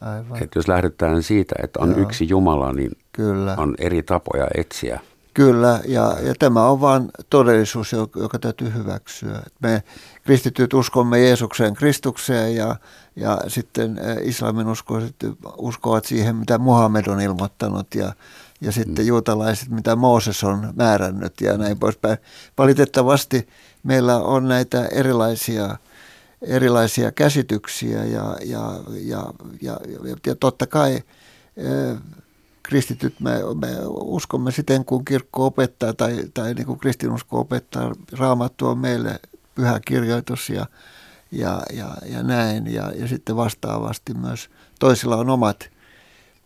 [0.01, 0.43] aivan.
[0.43, 1.99] Että jos lähdetään siitä, että on Joo.
[1.99, 3.55] yksi Jumala, niin Kyllä.
[3.59, 5.01] on eri tapoja etsiä.
[5.35, 9.43] Kyllä, ja, ja tämä on vain todellisuus, joka, joka täytyy hyväksyä.
[9.63, 9.83] Me
[10.23, 12.77] kristityt uskomme Jeesukseen Kristukseen ja,
[13.17, 15.17] ja sitten islamin uskoiset
[15.57, 18.13] uskovat siihen, mitä Muhammed on ilmoittanut ja,
[18.61, 19.09] ja sitten mm.
[19.09, 22.19] juutalaiset, mitä Mooses on määrännyt ja näin poispäin.
[22.59, 23.49] Valitettavasti
[23.83, 25.77] meillä on näitä erilaisia,
[26.43, 31.03] erilaisia käsityksiä ja, ja, ja, ja, ja, ja totta kai
[32.63, 38.67] kristityt, me, me uskomme siten, kun kirkko opettaa tai, tai niin kuin kristinusko opettaa, raamattu
[38.67, 39.21] on meille
[39.55, 40.67] pyhä kirjoitus ja,
[41.35, 42.75] ja, ja, ja näin.
[42.75, 45.69] Ja, ja sitten vastaavasti myös toisilla on omat,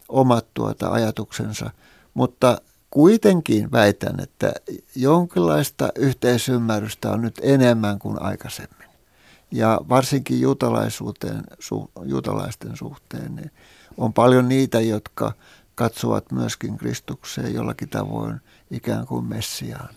[0.09, 1.71] omat tuota ajatuksensa.
[2.15, 4.53] Mutta kuitenkin väitän, että
[4.95, 8.89] jonkinlaista yhteisymmärrystä on nyt enemmän kuin aikaisemmin.
[9.51, 13.51] Ja varsinkin juutalaisuuteen, su, juutalaisten suhteen niin
[13.97, 15.33] on paljon niitä, jotka
[15.75, 19.89] katsovat myöskin Kristukseen jollakin tavoin ikään kuin Messiaan.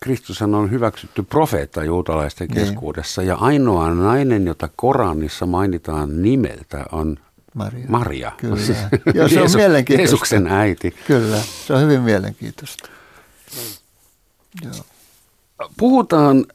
[0.00, 2.66] Kristushan on hyväksytty profeetta juutalaisten niin.
[2.66, 7.16] keskuudessa ja ainoa nainen, jota Koranissa mainitaan nimeltä, on
[7.54, 7.86] Maria.
[7.88, 8.32] Maria.
[8.36, 8.56] Kyllä.
[9.14, 10.00] Joo, se on mielenkiintoista.
[10.00, 10.94] Jeesuksen äiti.
[11.06, 11.36] Kyllä,
[11.66, 12.88] se on hyvin mielenkiintoista.
[14.64, 14.72] Joo.
[15.76, 16.46] Puhutaan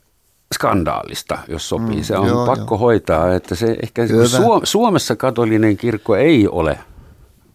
[0.53, 1.95] skandaalista, jos sopii.
[1.95, 2.79] Mm, se on joo, pakko joo.
[2.79, 4.01] hoitaa, että se ehkä
[4.63, 6.79] Suomessa katolinen kirkko ei ole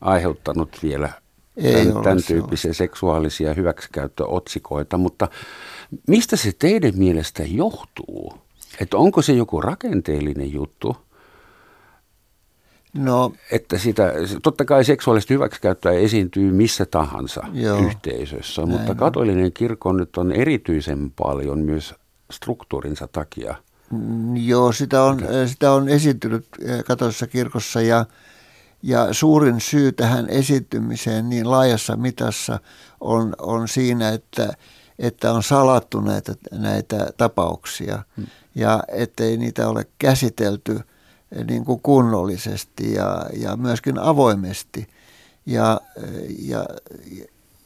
[0.00, 1.12] aiheuttanut vielä
[1.60, 5.28] Ei tämän, tämän tyyppisiä seksuaalisia hyväksikäyttöotsikoita, mutta
[6.06, 8.34] mistä se teidän mielestä johtuu?
[8.80, 10.96] Että onko se joku rakenteellinen juttu?
[12.94, 19.92] No, että sitä, totta kai seksuaalista hyväksikäyttöä esiintyy missä tahansa joo, yhteisössä, mutta katolinen kirkko
[19.92, 21.94] nyt on erityisen paljon myös
[22.30, 23.54] struktuurinsa takia.
[23.90, 26.46] Mm, joo, sitä on, sitä on esiintynyt
[26.86, 28.06] katolisessa kirkossa ja,
[28.82, 32.60] ja suurin syy tähän esiintymiseen niin laajassa mitassa
[33.00, 34.52] on, on siinä, että,
[34.98, 38.26] että on salattu näitä, näitä tapauksia hmm.
[38.54, 40.80] ja ettei niitä ole käsitelty
[41.48, 44.88] niin kuin kunnollisesti ja, ja myöskin avoimesti.
[45.46, 45.80] Ja,
[46.38, 46.66] ja,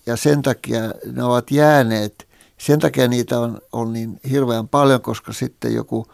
[0.07, 0.81] ja sen takia
[1.13, 6.07] ne ovat jääneet, sen takia niitä on, on niin hirveän paljon, koska sitten joku,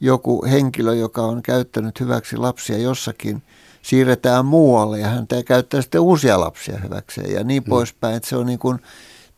[0.00, 3.42] joku henkilö, joka on käyttänyt hyväksi lapsia jossakin,
[3.86, 7.68] siirretään muualle ja hän käyttää sitten uusia lapsia hyväkseen ja niin mm.
[7.68, 8.16] poispäin.
[8.16, 8.78] Että se on niin kuin,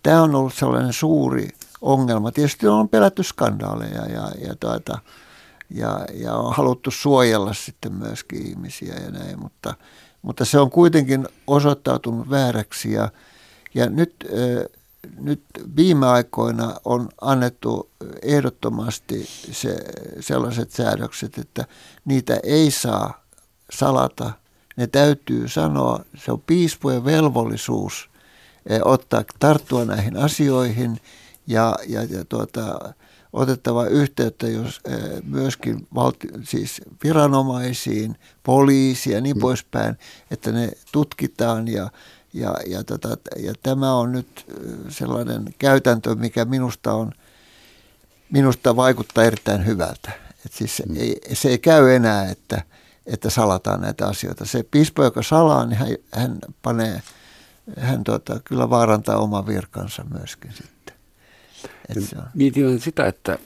[0.03, 1.49] tämä on ollut sellainen suuri
[1.81, 2.33] ongelma.
[2.33, 4.99] Tietysti on pelätty skandaaleja ja, ja, tuota,
[5.71, 9.75] ja, ja on haluttu suojella sitten myöskin ihmisiä ja näin, mutta,
[10.23, 13.09] mutta se on kuitenkin osoittautunut vääräksi ja,
[13.75, 14.15] ja nyt,
[15.21, 15.43] nyt
[15.77, 17.91] viime aikoina on annettu
[18.23, 19.77] ehdottomasti se,
[20.21, 21.65] sellaiset säädökset, että
[22.05, 23.18] niitä ei saa
[23.71, 24.33] salata.
[24.77, 28.11] Ne täytyy sanoa, se on piispojen velvollisuus
[28.85, 31.01] ottaa, tarttua näihin asioihin
[31.47, 32.95] ja, ja, ja tuota,
[33.33, 34.81] otettava yhteyttä jos,
[35.25, 39.41] myöskin valti, siis viranomaisiin, poliisiin ja niin mm.
[39.41, 39.99] poispäin,
[40.31, 41.91] että ne tutkitaan ja,
[42.33, 44.47] ja, ja, tota, ja tämä on nyt
[44.89, 47.13] sellainen käytäntö, mikä minusta on
[48.31, 50.11] minusta vaikuttaa erittäin hyvältä.
[50.47, 50.97] Et siis mm.
[50.97, 52.63] ei, se ei käy enää, että,
[53.09, 54.45] että salataan näitä asioita.
[54.45, 57.03] Se piispo, joka salaa, niin hän, hän panee,
[57.79, 60.95] hän tota, kyllä vaarantaa oman virkansa myöskin sitten.
[62.35, 63.39] Mietin sitä, että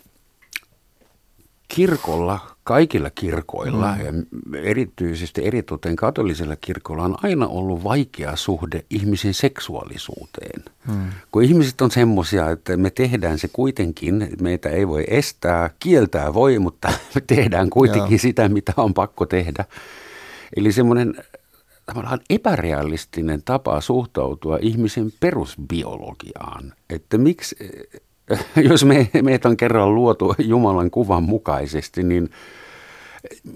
[1.68, 4.00] kirkolla, kaikilla kirkoilla mm.
[4.04, 10.62] ja erityisesti eritoten katolisella kirkolla on aina ollut vaikea suhde ihmisen seksuaalisuuteen.
[10.88, 11.06] Mm.
[11.32, 16.58] Kun ihmiset on semmoisia, että me tehdään se kuitenkin, meitä ei voi estää, kieltää voi,
[16.58, 18.18] mutta me tehdään kuitenkin Joo.
[18.18, 19.64] sitä, mitä on pakko tehdä.
[20.56, 21.14] Eli semmoinen
[21.86, 26.72] tavallaan epärealistinen tapa suhtautua ihmisen perusbiologiaan.
[26.90, 27.56] Että miksi
[28.70, 32.30] jos me, meitä on kerran luotu Jumalan kuvan mukaisesti, niin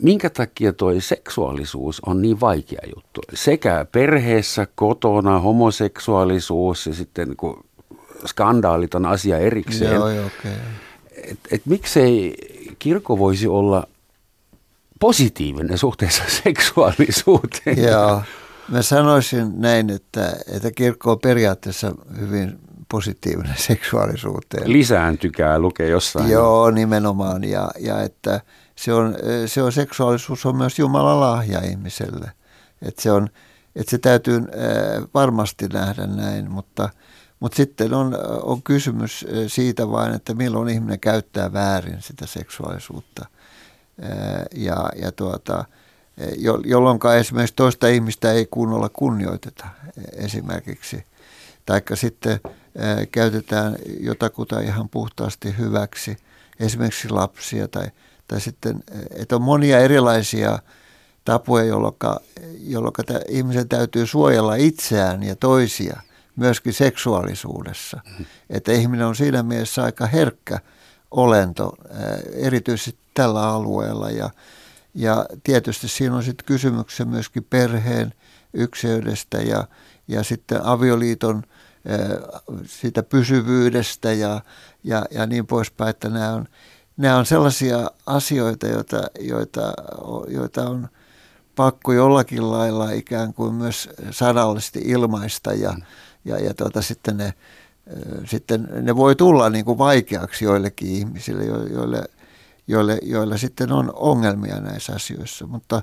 [0.03, 3.21] minkä takia tuo seksuaalisuus on niin vaikea juttu?
[3.35, 7.65] Sekä perheessä, kotona, homoseksuaalisuus ja sitten kun
[8.27, 9.95] skandaalit on asia erikseen.
[9.95, 10.53] Joo, okay.
[11.25, 12.35] et, et miksei
[12.79, 13.87] kirkko voisi olla
[15.01, 17.83] positiivinen suhteessa seksuaalisuuteen?
[17.83, 18.23] Joo,
[18.69, 24.73] mä sanoisin näin, että, että kirkko on periaatteessa hyvin positiivinen seksuaalisuuteen.
[24.73, 26.31] Lisääntykää lukee jossain.
[26.31, 27.45] Joo, nimenomaan.
[27.45, 28.41] Ja, ja että
[28.77, 32.33] se on, se on, seksuaalisuus on myös Jumalan lahja ihmiselle.
[32.83, 33.29] Että se, on,
[33.77, 34.41] että se täytyy
[35.15, 36.89] varmasti nähdä näin, mutta,
[37.41, 43.27] mutta sitten on, on kysymys siitä vain, että milloin ihminen käyttää väärin sitä seksuaalisuutta.
[44.55, 45.65] Ja, ja tuota,
[46.65, 49.67] jolloin esimerkiksi toista ihmistä ei kunnolla kunnioiteta
[50.13, 51.05] esimerkiksi.
[51.67, 52.41] Taikka sitten
[53.13, 56.17] käytetään jotakuta ihan puhtaasti hyväksi,
[56.61, 57.91] esimerkiksi lapsia tai,
[58.29, 60.59] tai sitten, että on monia erilaisia
[61.25, 62.95] tapoja, jolloin,
[63.29, 66.01] ihmisen täytyy suojella itseään ja toisia
[66.37, 68.01] myöskin seksuaalisuudessa.
[68.19, 68.25] Mm.
[68.51, 70.59] Että ihminen on siinä mielessä aika herkkä
[71.11, 71.73] olento,
[72.33, 74.31] erityisesti tällä alueella ja,
[74.95, 78.15] ja tietysti siinä on sitten kysymyksessä myöskin perheen
[78.55, 79.65] ykseydestä ja,
[80.09, 81.43] ja sitten avioliiton–
[82.65, 84.41] siitä pysyvyydestä ja,
[84.85, 86.49] ja, ja niin poispäin, että nämä on,
[86.97, 89.73] nämä on sellaisia asioita, joita, joita,
[90.29, 90.89] joita on
[91.57, 95.83] pakko jollakin lailla ikään kuin myös sanallisesti ilmaista ja, mm.
[96.25, 97.35] ja, ja tuota, sitten, ne,
[98.25, 102.05] sitten ne voi tulla niin kuin vaikeaksi joillekin ihmisille, joille,
[102.67, 105.83] joille, joille sitten on ongelmia näissä asioissa, mutta,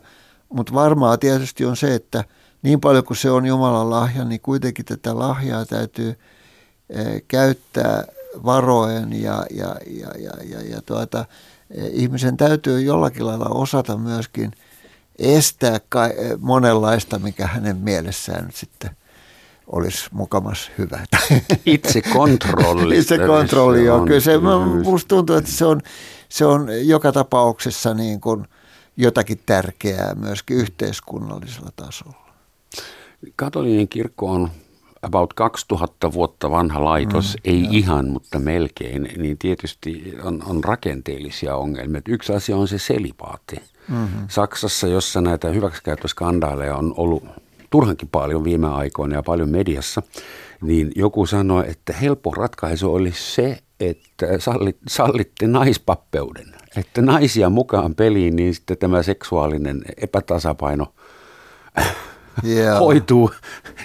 [0.50, 2.24] mutta varmaa tietysti on se, että–
[2.63, 6.19] niin paljon kuin se on Jumalan lahja, niin kuitenkin tätä lahjaa täytyy
[6.89, 8.04] eh, käyttää
[8.45, 11.26] varoen ja, ja, ja, ja, ja, ja tuota,
[11.71, 14.52] eh, ihmisen täytyy jollakin lailla osata myöskin
[15.19, 18.91] estää eh, monenlaista, mikä hänen mielessään nyt sitten
[19.67, 21.06] olisi mukamas hyvä.
[21.65, 22.97] Itse kontrolli.
[22.97, 24.06] Itse kontrolli, joo.
[24.06, 24.32] Kyllä se,
[24.84, 25.82] musta tuntuu, että se on,
[26.30, 28.47] se on joka tapauksessa niin kuin
[28.97, 32.23] jotakin tärkeää myöskin yhteiskunnallisella tasolla.
[33.36, 34.50] Katolinen kirkko on
[35.02, 37.70] about 2000 vuotta vanha laitos, mm, ei jo.
[37.72, 42.02] ihan, mutta melkein, niin tietysti on, on rakenteellisia ongelmia.
[42.08, 43.56] Yksi asia on se selipaatti.
[43.88, 44.28] Mm-hmm.
[44.28, 47.24] Saksassa, jossa näitä hyväksikäyttöskandaaleja on ollut
[47.70, 50.02] turhankin paljon viime aikoina ja paljon mediassa,
[50.62, 57.96] niin joku sanoi, että helppo ratkaisu olisi se, että sallit, sallitte naispappeuden, että naisia mukaan
[57.96, 60.94] peliin, niin sitten tämä seksuaalinen epätasapaino
[62.43, 62.80] Joo.
[62.80, 63.32] hoituu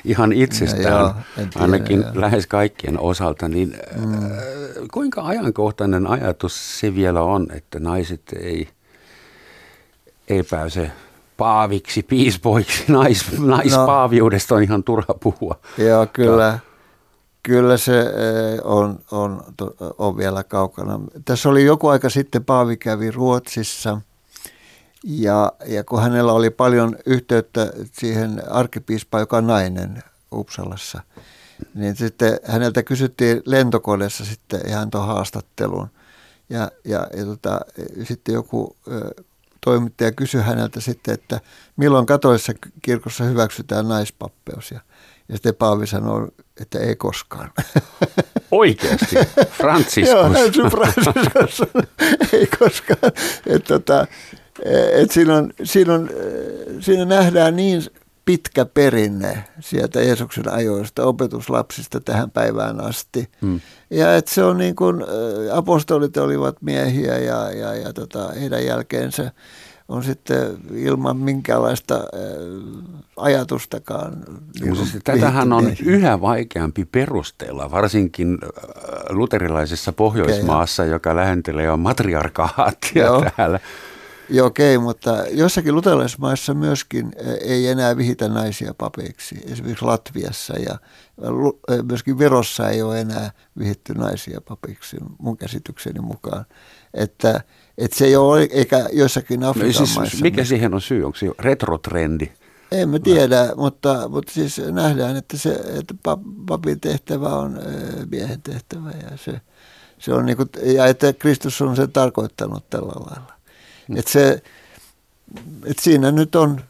[0.04, 1.06] ihan itsestään,
[1.38, 2.10] en tiedä, ainakin joo.
[2.14, 3.48] lähes kaikkien osalta.
[3.48, 4.14] Niin, mm.
[4.14, 4.30] äh,
[4.92, 8.68] kuinka ajankohtainen ajatus se vielä on, että naiset ei,
[10.28, 10.90] ei pääse
[11.36, 15.58] paaviksi, piispoiksi, nais, naispaaviudesta on ihan turha puhua.
[15.78, 16.58] Joo, kyllä,
[17.42, 18.08] kyllä se eh,
[18.64, 19.44] on, on,
[19.98, 21.00] on vielä kaukana.
[21.24, 24.00] Tässä oli joku aika sitten Paavi kävi Ruotsissa
[25.04, 31.02] ja, ja kun hänellä oli paljon yhteyttä siihen arkkipiispaan, joka on nainen Uppsalassa,
[31.74, 35.88] niin sitten häneltä kysyttiin lentokoneessa sitten ihan tuon haastattelun.
[36.50, 37.60] Ja, ja, ja tota,
[38.04, 39.22] sitten joku ö,
[39.60, 41.40] toimittaja kysyi häneltä sitten, että
[41.76, 44.70] milloin katoissa kirkossa hyväksytään naispappeus.
[44.70, 44.80] Ja,
[45.28, 46.28] ja sitten Paavi sanoi,
[46.60, 47.50] että ei koskaan.
[48.50, 49.16] Oikeasti,
[49.50, 50.08] Franciscus.
[50.56, 51.68] Joo, Franciscus,
[52.32, 53.12] ei koskaan.
[53.46, 54.06] Et tota,
[54.92, 56.10] et siinä, on, siinä, on,
[56.80, 57.82] siinä nähdään niin
[58.24, 63.28] pitkä perinne sieltä Jeesuksen ajoista, opetuslapsista tähän päivään asti.
[63.42, 63.60] Hmm.
[63.90, 65.06] Ja että se on niin kuin, ä,
[65.52, 69.32] apostolit olivat miehiä ja, ja, ja tota, heidän jälkeensä
[69.88, 71.94] on sitten ilman minkäänlaista
[73.16, 74.24] ajatustakaan.
[74.60, 75.86] niin Siis Tätähän on miehiä.
[75.86, 78.38] yhä vaikeampi perustella, varsinkin
[79.10, 83.24] luterilaisessa Pohjoismaassa, joka lähentelee jo matriarkaattia Joo.
[83.36, 83.60] täällä.
[84.30, 89.40] Joo, okei, mutta jossakin luterilaismaissa myöskin ei enää vihitä naisia papeiksi.
[89.52, 90.78] Esimerkiksi Latviassa ja
[91.82, 96.44] myöskin Virossa ei ole enää vihitty naisia papeiksi mun käsitykseni mukaan.
[96.94, 97.40] Että,
[97.78, 100.22] että se ei ole, eikä joissakin No, Afrikan siis, maissa.
[100.22, 101.04] mikä siihen on syy?
[101.04, 102.32] Onko se retrotrendi?
[102.72, 107.58] En mä tiedä, mutta, mutta siis nähdään, että, se, että pa- papin tehtävä on
[108.10, 109.40] miehen tehtävä ja se,
[109.98, 113.37] se on niin kuin, ja että Kristus on sen tarkoittanut tällä lailla.
[113.88, 113.96] Mm.
[113.96, 114.42] Että se,
[115.64, 116.60] että siinä nyt on,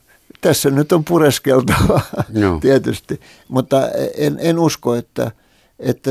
[0.41, 2.01] tässä nyt on pureskeltava
[2.33, 2.61] Joo.
[2.61, 5.31] tietysti, mutta en, en usko, että,
[5.79, 6.11] että,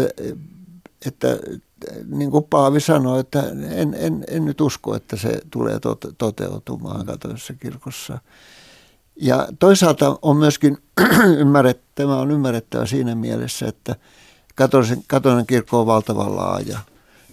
[1.05, 1.37] että
[2.07, 7.05] niin kuin Paavi sanoi, että en, en, en nyt usko, että se tulee tote, toteutumaan
[7.05, 8.19] katolisessa kirkossa.
[9.15, 10.77] Ja toisaalta on myöskin
[11.41, 13.95] ymmärret, tämä on ymmärrettävä siinä mielessä, että
[14.55, 16.79] katolisen, katolinen kirkko on valtavan laaja.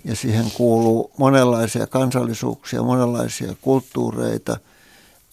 [0.04, 4.56] Ja siihen kuuluu monenlaisia kansallisuuksia, monenlaisia kulttuureita.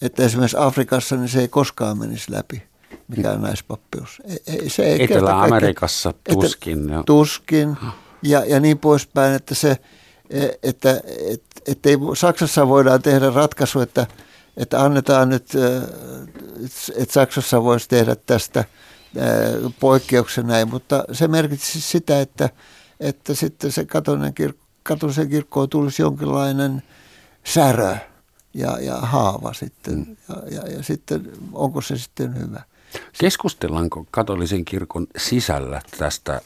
[0.02, 2.62] Että esimerkiksi Afrikassa niin se ei koskaan menisi läpi,
[3.08, 4.22] mikään naispappeus.
[4.46, 7.02] Ei, se ei Etelä-Amerikassa tuskin, Etelä- joo.
[7.02, 7.76] Tuskin
[8.22, 9.76] ja, ja niin poispäin, että se,
[10.62, 14.06] että, että, että ei, Saksassa voidaan tehdä ratkaisu, että,
[14.56, 15.82] että annetaan nyt, äh,
[16.96, 18.66] että Saksassa voisi tehdä tästä äh,
[19.80, 22.48] poikkeuksen näin, mutta se merkitsi sitä, että,
[23.00, 26.82] että sitten se katolinen kirkko, katolisen kirkkoon tulisi jonkinlainen
[27.44, 27.96] särö
[28.54, 29.94] ja, ja haava sitten.
[29.94, 30.16] Mm.
[30.28, 32.62] Ja, ja, ja sitten onko se sitten hyvä?
[33.18, 36.40] Keskustellaanko katolisen kirkon sisällä tästä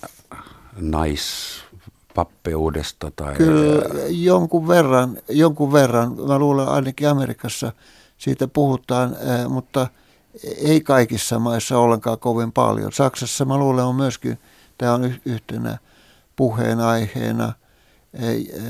[0.76, 3.12] naispappeudesta?
[3.16, 7.72] Tai Kyllä jonkun verran, jonkun verran, mä luulen ainakin Amerikassa
[8.18, 9.86] siitä puhutaan, eh, mutta
[10.56, 12.92] ei kaikissa maissa ollenkaan kovin paljon.
[12.92, 14.38] Saksassa mä luulen on myöskin,
[14.78, 15.78] tämä on yh- yhtenä
[16.36, 17.52] puheenaiheena,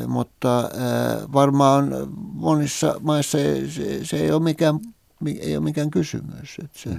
[0.06, 1.92] mutta eh, varmaan
[2.32, 4.80] monissa maissa se, se ei ole mikään,
[5.20, 6.56] mi- ei ole mikään kysymys.
[6.64, 6.90] Että se,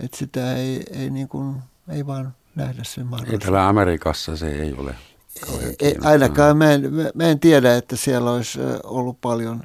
[0.00, 1.56] että sitä ei, ei, niin kuin,
[1.88, 3.46] ei vaan nähdä sen mahdollisuutta.
[3.46, 4.94] Etelä-Amerikassa se ei ole
[5.80, 6.82] Ei, ainakaan mä en,
[7.14, 9.62] mä- en tiedä, että siellä olisi ö, ollut paljon,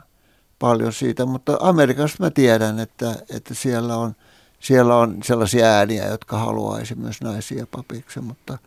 [0.59, 4.15] paljon siitä, mutta Amerikasta mä tiedän, että, että siellä, on,
[4.59, 8.57] siellä on sellaisia ääniä, jotka haluaisi myös naisia papiksi, mutta,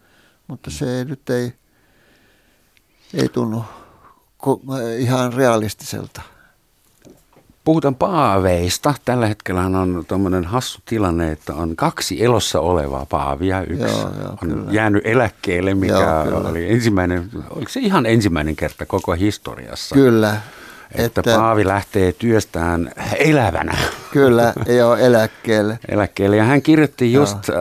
[0.49, 1.53] mutta se ei nyt ei,
[3.15, 3.65] ei tunnu
[4.99, 6.23] ihan realistiselta.
[7.65, 8.95] Puhutaan paaveista.
[9.05, 13.63] Tällä hetkellä on tuommoinen hassu tilanne, että on kaksi elossa olevaa paavia.
[13.63, 14.73] Yksi Joo, joo, on kyllä.
[14.73, 16.49] jäänyt eläkkeelle, mikä Joo, kyllä.
[16.49, 19.95] oli ensimmäinen, oliko se ihan ensimmäinen kerta koko historiassa?
[19.95, 20.41] Kyllä,
[20.95, 23.75] Että, että paavi lähtee työstään elävänä
[24.11, 25.79] kyllä ei ole eläkkeelle.
[25.89, 26.37] eläkkeelle.
[26.37, 27.57] Ja hän kirjoitti just äh,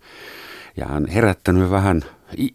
[0.76, 2.02] Ja hän herättänyt vähän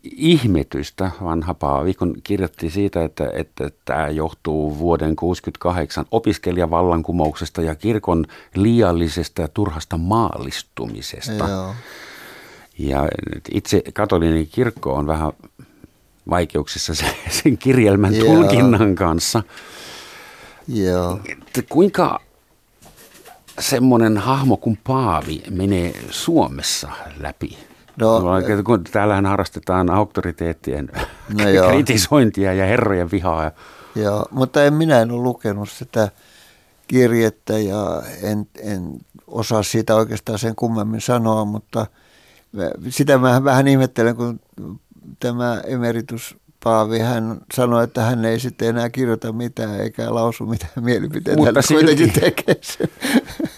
[0.03, 8.25] ihmetystä vanha paavi, kun kirjoitti siitä, että, että tämä johtuu vuoden 68 opiskelijavallankumouksesta ja kirkon
[8.55, 11.47] liiallisesta ja turhasta maallistumisesta.
[11.49, 11.75] Joo.
[12.79, 13.07] Ja
[13.51, 15.31] itse katolinen kirkko on vähän
[16.29, 18.25] vaikeuksissa se- sen kirjelmän Joo.
[18.25, 19.43] tulkinnan kanssa.
[20.67, 21.19] Joo.
[21.29, 22.19] Että kuinka
[23.59, 27.57] semmoinen hahmo kuin Paavi menee Suomessa läpi?
[27.97, 28.21] No,
[28.65, 30.89] kun täällähän harrastetaan auktoriteettien
[31.41, 31.69] No joo.
[31.69, 33.51] kritisointia ja herrojen vihaa.
[33.95, 36.11] Joo, mutta en minä en ole lukenut sitä
[36.87, 41.85] kirjettä ja en, en osaa siitä oikeastaan sen kummemmin sanoa, mutta
[42.89, 44.39] sitä mä vähän ihmettelen, kun
[45.19, 50.71] tämä emeritus Paavi, hän sanoi, että hän ei sitten enää kirjoita mitään eikä lausu mitään
[50.81, 51.37] mielipiteitä.
[51.37, 52.89] Mutta hän kuitenkin tekee sen.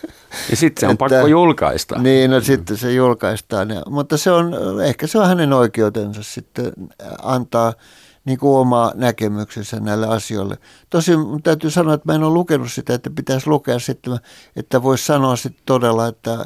[0.49, 1.99] Ja sitten se on Että- pakko julkaista.
[2.01, 3.69] Niin, no sitten se julkaistaan.
[3.69, 4.53] Ja, mutta se on,
[4.85, 6.71] ehkä se on hänen oikeutensa sitten
[7.23, 7.73] antaa
[8.25, 10.57] niin kuin oma näkemyksensä näille asioille.
[10.89, 14.19] Tosin täytyy sanoa, että mä en ole lukenut sitä, että pitäisi lukea sitten,
[14.55, 16.45] että voisi sanoa sitten todella, että,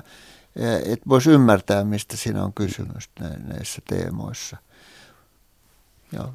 [0.86, 4.58] että voisi ymmärtää, mistä siinä on kysymys nä- näissä teemoissa.
[6.12, 6.34] Joo,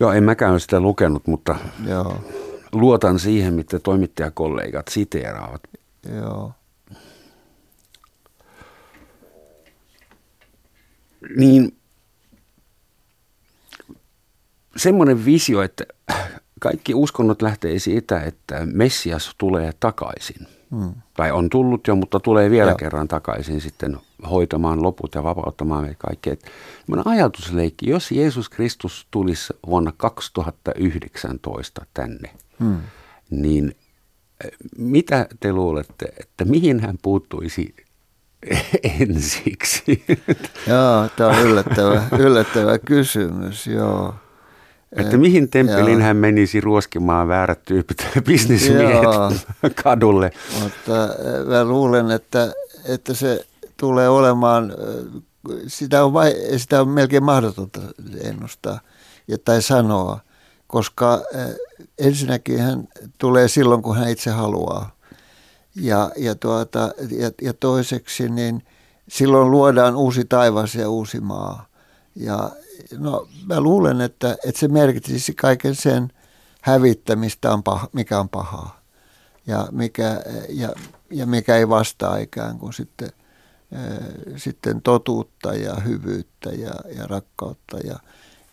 [0.00, 1.56] Joo, en mäkään ole sitä lukenut, mutta
[1.86, 2.24] joo,
[2.74, 5.60] luotan siihen, mitä toimittajakollegat siteeraavat.
[6.16, 6.52] joo.
[11.36, 11.76] Niin
[14.76, 15.84] semmoinen visio, että
[16.60, 20.46] kaikki uskonnot lähtee siitä, että Messias tulee takaisin.
[21.16, 22.76] Tai on tullut jo, mutta tulee vielä Joo.
[22.76, 23.96] kerran takaisin sitten
[24.30, 26.30] hoitamaan loput ja vapauttamaan meitä kaikki.
[26.30, 26.50] Että
[26.86, 32.78] semmoinen ajatusleikki, jos Jeesus Kristus tulisi vuonna 2019 tänne, Hmm.
[33.30, 33.74] niin
[34.44, 37.74] eh, mitä te luulette, että mihin hän puuttuisi
[39.00, 40.04] ensiksi?
[40.66, 44.14] Joo, tämä on yllättävä, yllättävä kysymys, joo.
[44.96, 49.32] Että mihin temppeliin hän menisi ruoskimaan väärät tyypit, bisnismiehet Joo.
[49.82, 50.30] kadulle.
[50.62, 52.52] Mutta äh, mä luulen, että,
[52.84, 55.22] että se tulee olemaan, äh,
[55.66, 57.80] sitä on, vai, sitä on melkein mahdotonta
[58.20, 58.80] ennustaa
[59.28, 60.20] ja, tai sanoa,
[60.66, 61.48] koska äh,
[61.98, 62.88] ensinnäkin hän
[63.18, 64.94] tulee silloin, kun hän itse haluaa.
[65.76, 68.62] Ja, ja, tuota, ja, ja toiseksi, niin
[69.08, 71.66] silloin luodaan uusi taivas ja uusi maa.
[72.16, 72.50] Ja
[72.98, 76.12] no, mä luulen, että, että se merkitsisi kaiken sen
[76.60, 78.84] hävittämistä, on paha, mikä on pahaa
[79.46, 80.68] ja mikä, ja,
[81.10, 83.10] ja mikä ei vastaa ikään kuin sitten,
[83.74, 83.82] ää,
[84.36, 87.78] sitten totuutta ja hyvyyttä ja, ja rakkautta.
[87.78, 87.98] Ja,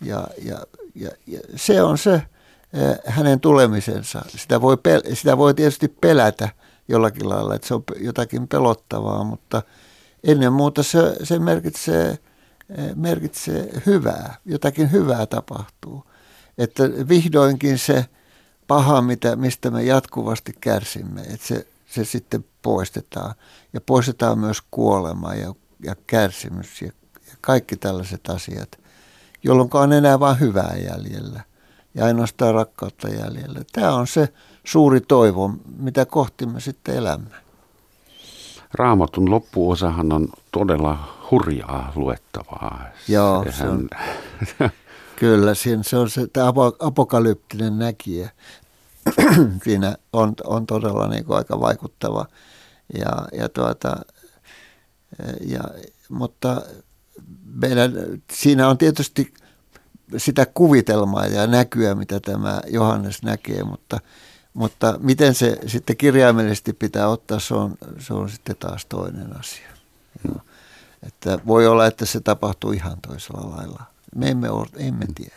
[0.02, 0.58] ja, ja,
[0.96, 4.22] ja, ja se on se ää, hänen tulemisensa.
[4.28, 6.50] Sitä voi, pel- sitä voi tietysti pelätä
[6.88, 9.62] jollakin lailla, että se on jotakin pelottavaa, mutta
[10.24, 12.18] ennen muuta se, se merkitsee,
[12.96, 14.38] merkitsee hyvää.
[14.46, 16.04] Jotakin hyvää tapahtuu.
[16.58, 18.06] Että vihdoinkin se
[18.68, 23.36] paha, mitä, mistä me jatkuvasti kärsimme, että se, se sitten poistetaan.
[23.74, 25.54] Ja poistetaan myös kuolema ja,
[25.84, 26.92] ja kärsimys ja,
[27.28, 28.80] ja kaikki tällaiset asiat,
[29.44, 31.42] jolloin on enää vain hyvää jäljellä
[31.96, 33.62] ja ainoastaan rakkautta jäljellä.
[33.72, 37.36] Tämä on se suuri toivo, mitä kohti me sitten elämme.
[38.74, 42.86] Raamatun loppuosahan on todella hurjaa luettavaa.
[43.08, 43.90] Joo, se on-
[45.20, 46.22] Kyllä, siinä se on se
[46.80, 48.30] apokalyptinen näkijä.
[49.64, 52.26] siinä on, on todella niin kuin aika vaikuttava.
[53.00, 53.96] Ja, ja tuota,
[55.48, 55.64] ja,
[56.10, 56.62] mutta
[57.46, 57.92] meidän,
[58.34, 59.34] siinä on tietysti
[60.18, 64.00] sitä kuvitelmaa ja näkyä, mitä tämä Johannes näkee, mutta,
[64.54, 69.68] mutta miten se sitten kirjaimellisesti pitää ottaa, se on, se on sitten taas toinen asia.
[70.28, 70.42] Joo.
[71.08, 73.84] Että voi olla, että se tapahtuu ihan toisella lailla.
[74.16, 75.36] Me emme, ole, emme tiedä.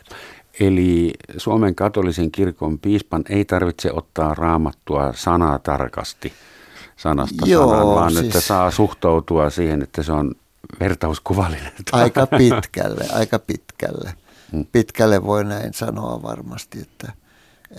[0.61, 6.33] Eli Suomen katolisen kirkon piispan ei tarvitse ottaa raamattua sanaa tarkasti
[6.97, 10.35] sanasta Joo, sanaan, vaan siis- että saa suhtautua siihen, että se on
[10.81, 11.73] vertauskuvallinen.
[11.93, 14.15] Aika pitkälle, aika pitkälle.
[14.73, 17.13] Pitkälle voi näin sanoa varmasti, että,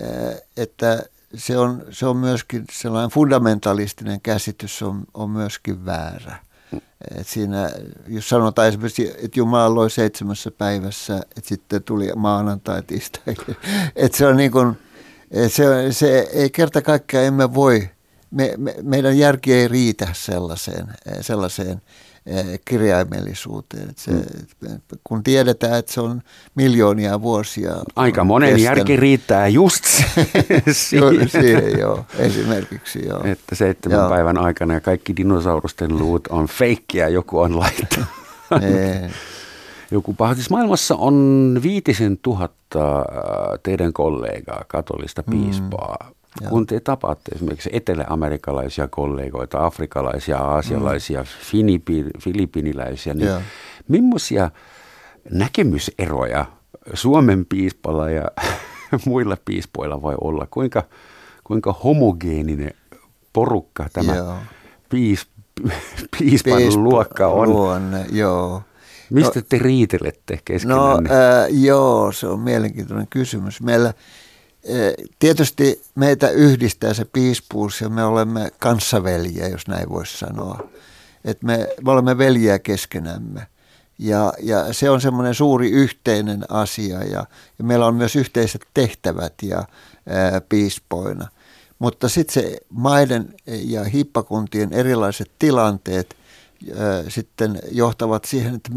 [0.01, 1.03] eh, että
[1.35, 6.44] se, on, se on myöskin sellainen fundamentalistinen käsitys on, on myöskin väärä.
[7.17, 7.69] Et siinä,
[8.07, 13.35] jos sanotaan esimerkiksi, että Jumala loi seitsemässä päivässä, että sitten tuli maanantai, tiistai.
[13.95, 14.77] Että se on niin kuin,
[15.47, 17.89] se, se ei kerta kaikkiaan emme voi,
[18.31, 20.87] me, me, meidän järki ei riitä sellaiseen,
[21.21, 21.81] sellaiseen
[22.65, 23.89] kirjaimellisuuteen.
[23.89, 24.11] Et se,
[25.03, 26.21] kun tiedetään, että se on
[26.55, 27.71] miljoonia vuosia.
[27.95, 28.77] Aika monen kestänyt.
[28.77, 29.83] järki riittää just
[30.71, 33.21] siihen, siihen joo, esimerkiksi joo.
[33.23, 34.09] että seitsemän Joo.
[34.09, 38.09] päivän aikana ja kaikki dinosaurusten luut on feikkiä, joku on laittanut.
[38.61, 39.09] Ei.
[39.91, 40.33] Joku paha.
[40.35, 43.05] Siis maailmassa on viitisen tuhatta äh,
[43.63, 45.97] teidän kollegaa, katolista piispaa.
[46.03, 46.49] Mm, joo.
[46.49, 51.27] kun te tapaatte esimerkiksi etelä-amerikkalaisia kollegoita, afrikalaisia, aasialaisia, mm.
[52.19, 53.41] filipiniläisiä, niin Joo.
[53.87, 54.51] millaisia
[55.31, 56.45] näkemyseroja
[56.93, 58.31] Suomen piispalla ja
[59.05, 60.47] muilla piispoilla voi olla?
[60.51, 60.83] Kuinka,
[61.43, 62.71] kuinka homogeeninen
[63.33, 64.37] porukka tämä joo.
[64.89, 65.27] piis,
[66.19, 67.49] piispan Piisp- luokka on?
[67.49, 68.61] Luonne, joo.
[69.09, 70.79] Mistä no, te riitelette keskenään?
[70.79, 73.61] No äh, joo, se on mielenkiintoinen kysymys.
[73.61, 73.93] Meillä–
[75.19, 80.69] Tietysti meitä yhdistää se piispuus ja me olemme kanssaveljiä, jos näin voisi sanoa.
[81.25, 83.47] Et me, me olemme veljiä keskenämme.
[83.99, 87.25] Ja, ja se on semmoinen suuri yhteinen asia ja,
[87.59, 89.57] ja meillä on myös yhteiset tehtävät ja
[90.09, 91.27] ää, piispoina.
[91.79, 96.15] Mutta sitten se maiden ja hippakuntien erilaiset tilanteet
[96.77, 98.69] ää, sitten johtavat siihen, että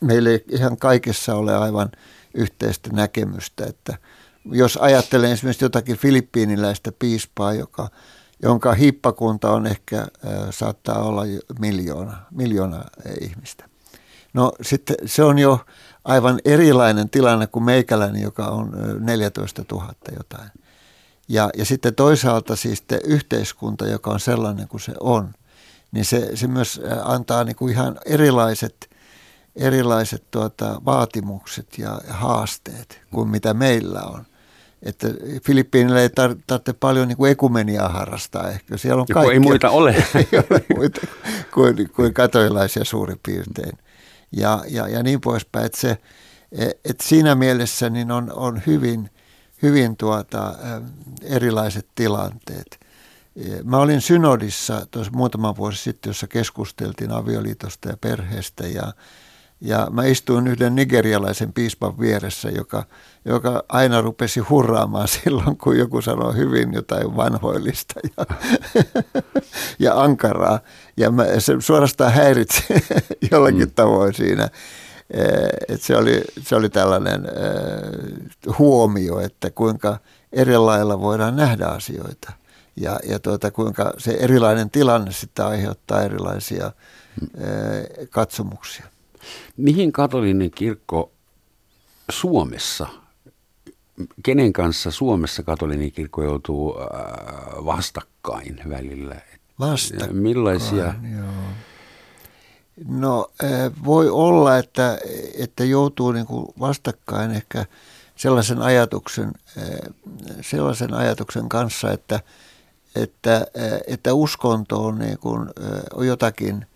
[0.00, 1.90] meille ei ihan kaikessa ole aivan
[2.34, 3.98] yhteistä näkemystä, että–
[4.44, 7.88] jos ajattelen esimerkiksi jotakin filippiiniläistä piispaa, joka,
[8.42, 10.06] jonka hippakunta on ehkä,
[10.50, 11.22] saattaa olla
[11.58, 12.84] miljoona, miljoona
[13.20, 13.70] ihmistä.
[14.32, 15.60] No sitten se on jo
[16.04, 20.50] aivan erilainen tilanne kuin meikäläinen, joka on 14 000 jotain.
[21.28, 25.32] Ja, ja sitten toisaalta siis te yhteiskunta, joka on sellainen kuin se on,
[25.92, 28.90] niin se, se myös antaa niin kuin ihan erilaiset,
[29.56, 34.26] erilaiset tuota, vaatimukset ja haasteet kuin mitä meillä on
[34.82, 35.08] että
[35.44, 36.10] Filippiinillä ei
[36.46, 38.76] tarvitse paljon niin kuin ekumeniaa harrastaa ehkä.
[38.76, 39.90] Siellä on kaikkea, ei muita ole.
[40.14, 41.00] ei ole muita
[41.54, 43.78] kuin, kuin katoilaisia suurin piirtein.
[44.32, 45.98] Ja, ja, ja niin poispäin, että, se,
[46.84, 49.10] että siinä mielessä niin on, on hyvin,
[49.62, 50.54] hyvin tuota,
[51.22, 52.80] erilaiset tilanteet.
[53.64, 58.92] Mä olin synodissa tuossa muutama vuosi sitten, jossa keskusteltiin avioliitosta ja perheestä ja,
[59.60, 62.84] ja mä istuin yhden nigerialaisen piispan vieressä, joka,
[63.24, 68.26] joka aina rupesi hurraamaan silloin, kun joku sanoi hyvin jotain vanhoillista ja,
[69.78, 70.60] ja ankaraa.
[70.96, 72.62] Ja mä, se suorastaan häiritsi
[73.30, 73.74] jollakin mm.
[73.74, 74.48] tavoin siinä.
[75.68, 77.22] Et se, oli, se oli tällainen
[78.58, 79.98] huomio, että kuinka
[80.32, 82.32] eri lailla voidaan nähdä asioita.
[82.76, 86.72] Ja, ja tuota, kuinka se erilainen tilanne sitten aiheuttaa erilaisia äh,
[88.10, 88.86] katsomuksia.
[89.56, 91.12] Mihin katolinen kirkko
[92.10, 92.86] Suomessa,
[94.22, 96.86] kenen kanssa Suomessa katolinen kirkko joutuu äh,
[97.64, 99.16] vastakkain välillä?
[99.58, 100.94] Vastakkain, Millaisia?
[101.16, 101.24] Joo.
[102.88, 103.50] No äh,
[103.84, 104.98] voi olla, että,
[105.38, 107.66] että joutuu niin kuin vastakkain ehkä
[108.16, 109.64] sellaisen ajatuksen, äh,
[110.40, 112.20] sellaisen ajatuksen kanssa, että,
[112.94, 113.46] että,
[113.86, 115.48] että uskonto on, niin kuin,
[115.94, 116.66] on jotakin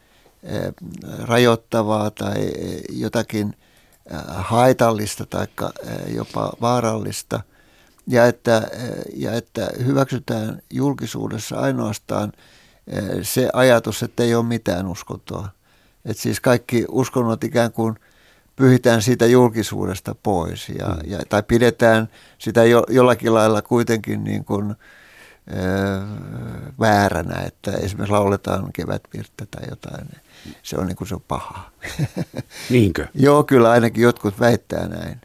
[1.23, 2.51] rajoittavaa tai
[2.93, 3.55] jotakin
[4.11, 7.41] eh, haitallista tai eh, jopa vaarallista.
[8.07, 8.69] Ja että,
[9.17, 12.33] ja että hyväksytään julkisuudessa ainoastaan
[13.23, 15.49] se ajatus, että ei ole mitään uskontoa.
[16.05, 17.95] Että siis kaikki uskonnot ikään kuin
[18.57, 21.11] pyhitään siitä julkisuudesta pois ja, mm.
[21.11, 24.75] ja, tai pidetään sitä jo, jollakin lailla kuitenkin niin kuin,
[26.81, 30.09] vääränä, että esimerkiksi lauletaan kevätvirttä tai jotain.
[30.63, 31.71] Se on niin kuin se on pahaa.
[32.71, 33.07] Niinkö?
[33.15, 35.21] Joo, kyllä ainakin jotkut väittää näin.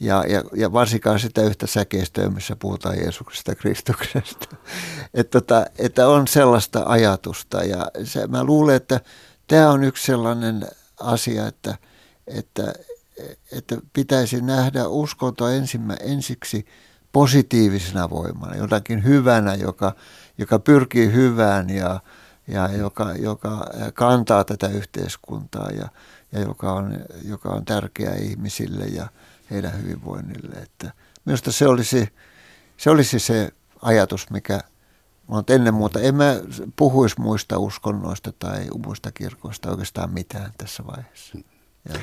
[0.00, 4.56] Ja, ja, ja varsinkaan sitä yhtä säkeistöä, missä puhutaan Jeesuksesta Kristuksesta.
[5.14, 9.00] että, tota, että on sellaista ajatusta ja se, mä luulen, että
[9.46, 10.66] tämä on yksi sellainen
[11.00, 11.74] asia, että,
[12.26, 12.72] että,
[13.52, 16.66] että pitäisi nähdä uskonto ensimmä, ensiksi–
[17.12, 19.94] positiivisena voimana, jotakin hyvänä, joka,
[20.38, 22.00] joka pyrkii hyvään ja,
[22.48, 25.88] ja joka, joka kantaa tätä yhteiskuntaa ja,
[26.32, 29.08] ja joka, on, joka on tärkeä ihmisille ja
[29.50, 30.56] heidän hyvinvoinnille.
[30.56, 30.92] Että
[31.24, 32.08] minusta se olisi,
[32.76, 33.50] se olisi se
[33.82, 34.60] ajatus, mikä
[35.28, 36.00] on ennen muuta.
[36.00, 36.36] En mä
[36.76, 41.38] puhuisi muista uskonnoista tai muista kirkoista oikeastaan mitään tässä vaiheessa.
[41.88, 42.00] Ja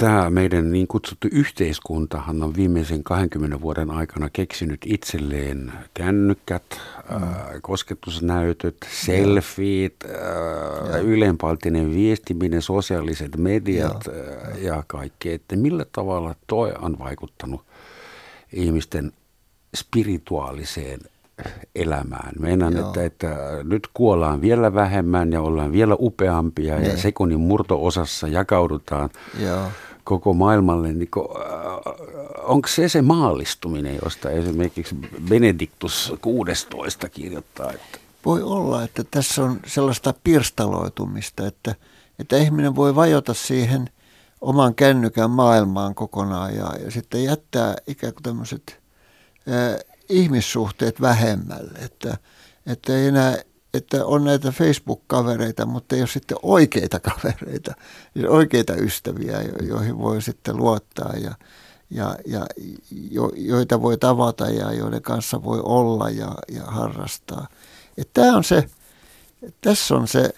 [0.00, 6.80] tämä meidän niin kutsuttu yhteiskuntahan on viimeisen 20 vuoden aikana keksinyt itselleen kännykät,
[7.10, 7.22] mm.
[7.22, 7.32] äh,
[7.62, 15.32] kosketusnäytöt, selfiet, äh, ylenpalttinen viestiminen, sosiaaliset mediat äh, ja kaikki.
[15.32, 17.64] Että millä tavalla toi on vaikuttanut
[18.52, 19.12] ihmisten
[19.76, 21.00] spirituaaliseen
[21.74, 22.32] elämään.
[22.38, 26.82] Meinaan, että, että nyt kuollaan vielä vähemmän ja ollaan vielä upeampia ne.
[26.82, 26.98] ja niin.
[26.98, 29.10] sekunnin murto-osassa jakaudutaan.
[29.38, 29.62] Joo
[30.10, 31.94] koko maailmalle, niin kun, äh,
[32.42, 34.96] onko se se maallistuminen, josta esimerkiksi
[35.28, 37.72] Benediktus 16 kirjoittaa?
[37.72, 37.98] Että...
[38.24, 41.74] Voi olla, että tässä on sellaista pirstaloitumista, että,
[42.18, 43.90] että ihminen voi vajota siihen
[44.40, 48.80] oman kännykän maailmaan kokonaan ja, ja sitten jättää ikään kuin tämmöiset
[49.48, 52.16] äh, ihmissuhteet vähemmälle, että,
[52.66, 53.36] että ei enää
[53.74, 57.74] että on näitä Facebook-kavereita, mutta ei ole sitten oikeita kavereita,
[58.14, 61.34] siis oikeita ystäviä, joihin voi sitten luottaa ja,
[61.90, 62.46] ja, ja
[63.10, 67.48] jo, joita voi tavata ja joiden kanssa voi olla ja, ja harrastaa.
[68.12, 68.68] Tämä on se,
[69.60, 70.34] tässä on se,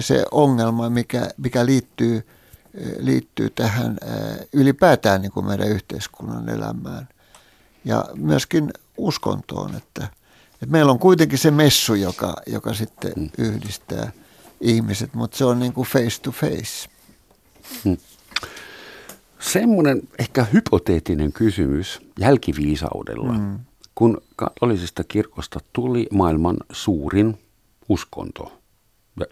[0.00, 2.26] se ongelma, mikä, mikä liittyy,
[2.98, 3.98] liittyy tähän
[4.52, 7.08] ylipäätään niin kuin meidän yhteiskunnan elämään
[7.84, 10.08] ja myöskin uskontoon, että,
[10.62, 13.30] että meillä on kuitenkin se messu, joka, joka sitten mm.
[13.38, 14.12] yhdistää
[14.60, 16.88] ihmiset, mutta se on niin kuin face to face.
[17.84, 17.96] Hmm.
[19.40, 23.32] Semmoinen ehkä hypoteettinen kysymys jälkiviisaudella.
[23.32, 23.58] Mm.
[23.94, 27.38] Kun katolisesta kirkosta tuli maailman suurin
[27.88, 28.61] uskonto
[29.20, 29.26] 1,3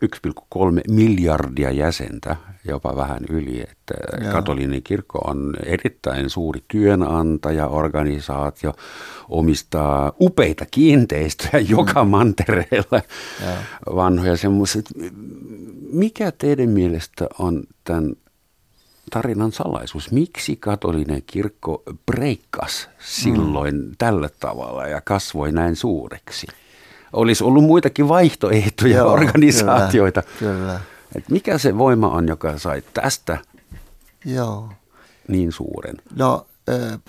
[0.89, 4.33] miljardia jäsentä, jopa vähän yli, että Joo.
[4.33, 8.75] katolinen kirkko on erittäin suuri työnantaja, organisaatio,
[9.29, 11.67] omistaa upeita kiinteistöjä mm.
[11.69, 13.01] joka mantereella,
[13.45, 13.97] Joo.
[13.97, 14.85] vanhoja semmoiset.
[15.93, 18.13] Mikä teidän mielestä on tämän
[19.11, 20.13] tarinan salaisuus.
[20.13, 23.93] Miksi katolinen kirkko breikkas silloin mm.
[23.99, 26.47] tällä tavalla ja kasvoi näin suureksi?
[27.13, 30.23] Olisi ollut muitakin vaihtoehtoja Joo, organisaatioita.
[30.39, 30.81] Kyllä, kyllä.
[31.15, 33.39] Et mikä se voima on, joka sai tästä
[34.25, 34.69] Joo.
[35.29, 35.97] niin suuren?
[36.17, 36.47] No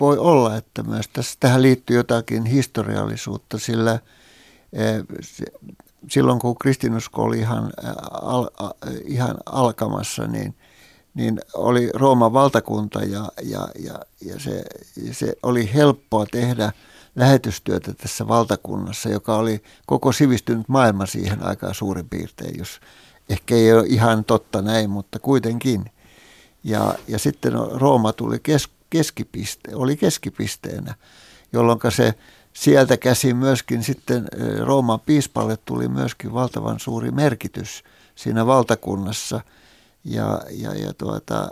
[0.00, 3.98] voi olla, että myös tässä, tähän liittyy jotakin historiallisuutta, sillä
[6.08, 7.72] silloin kun kristinusko oli ihan,
[8.22, 8.48] al,
[9.04, 10.54] ihan alkamassa, niin–
[11.14, 14.62] niin oli Rooman valtakunta ja, ja, ja, ja se,
[15.12, 16.72] se oli helppoa tehdä
[17.16, 22.80] lähetystyötä tässä valtakunnassa, joka oli koko sivistynyt maailma siihen aikaan suurin piirtein, jos
[23.28, 25.84] ehkä ei ole ihan totta näin, mutta kuitenkin.
[26.64, 30.94] Ja, ja sitten Rooma tuli kes, keskipiste, oli keskipisteenä,
[31.52, 32.14] jolloin se
[32.52, 34.28] sieltä käsin myöskin sitten
[34.60, 37.84] Rooman piispalle tuli myöskin valtavan suuri merkitys
[38.14, 39.40] siinä valtakunnassa–
[40.04, 41.48] ja, ja, ja tuota,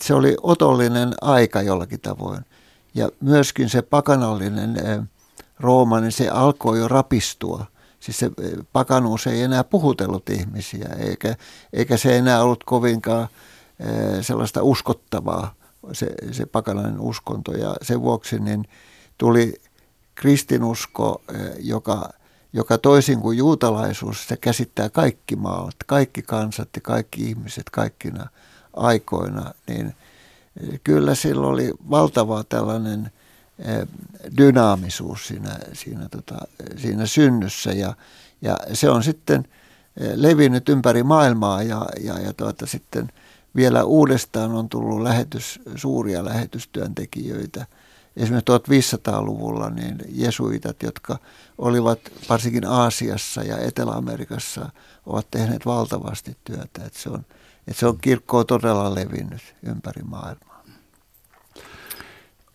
[0.00, 2.44] se oli otollinen aika jollakin tavoin.
[2.94, 4.76] Ja myöskin se pakanallinen
[5.60, 7.66] Rooma, niin se alkoi jo rapistua.
[8.00, 8.30] Siis se
[8.72, 11.36] pakanuus ei enää puhutellut ihmisiä, eikä,
[11.72, 13.28] eikä se enää ollut kovinkaan
[14.20, 15.54] sellaista uskottavaa,
[15.92, 17.52] se, se pakanainen uskonto.
[17.52, 18.64] Ja sen vuoksi niin
[19.18, 19.54] tuli
[20.14, 21.22] kristinusko,
[21.58, 22.10] joka
[22.52, 28.26] joka toisin kuin juutalaisuus, se käsittää kaikki maat, kaikki kansat ja kaikki ihmiset kaikkina
[28.72, 29.94] aikoina, niin eh,
[30.84, 33.10] kyllä sillä oli valtava tällainen
[33.58, 33.86] eh,
[34.36, 36.38] dynaamisuus siinä, siinä, tota,
[36.76, 37.94] siinä synnyssä ja,
[38.42, 39.44] ja se on sitten
[40.00, 43.12] eh, levinnyt ympäri maailmaa ja, ja, ja tuota, sitten
[43.56, 47.66] vielä uudestaan on tullut lähetys, suuria lähetystyöntekijöitä–
[48.16, 48.52] esimerkiksi
[48.96, 51.18] 1500-luvulla niin jesuitat, jotka
[51.58, 51.98] olivat
[52.28, 54.70] varsinkin Aasiassa ja Etelä-Amerikassa,
[55.06, 56.84] ovat tehneet valtavasti työtä.
[56.86, 57.26] Että se, on,
[57.68, 60.64] että se on kirkko todella levinnyt ympäri maailmaa.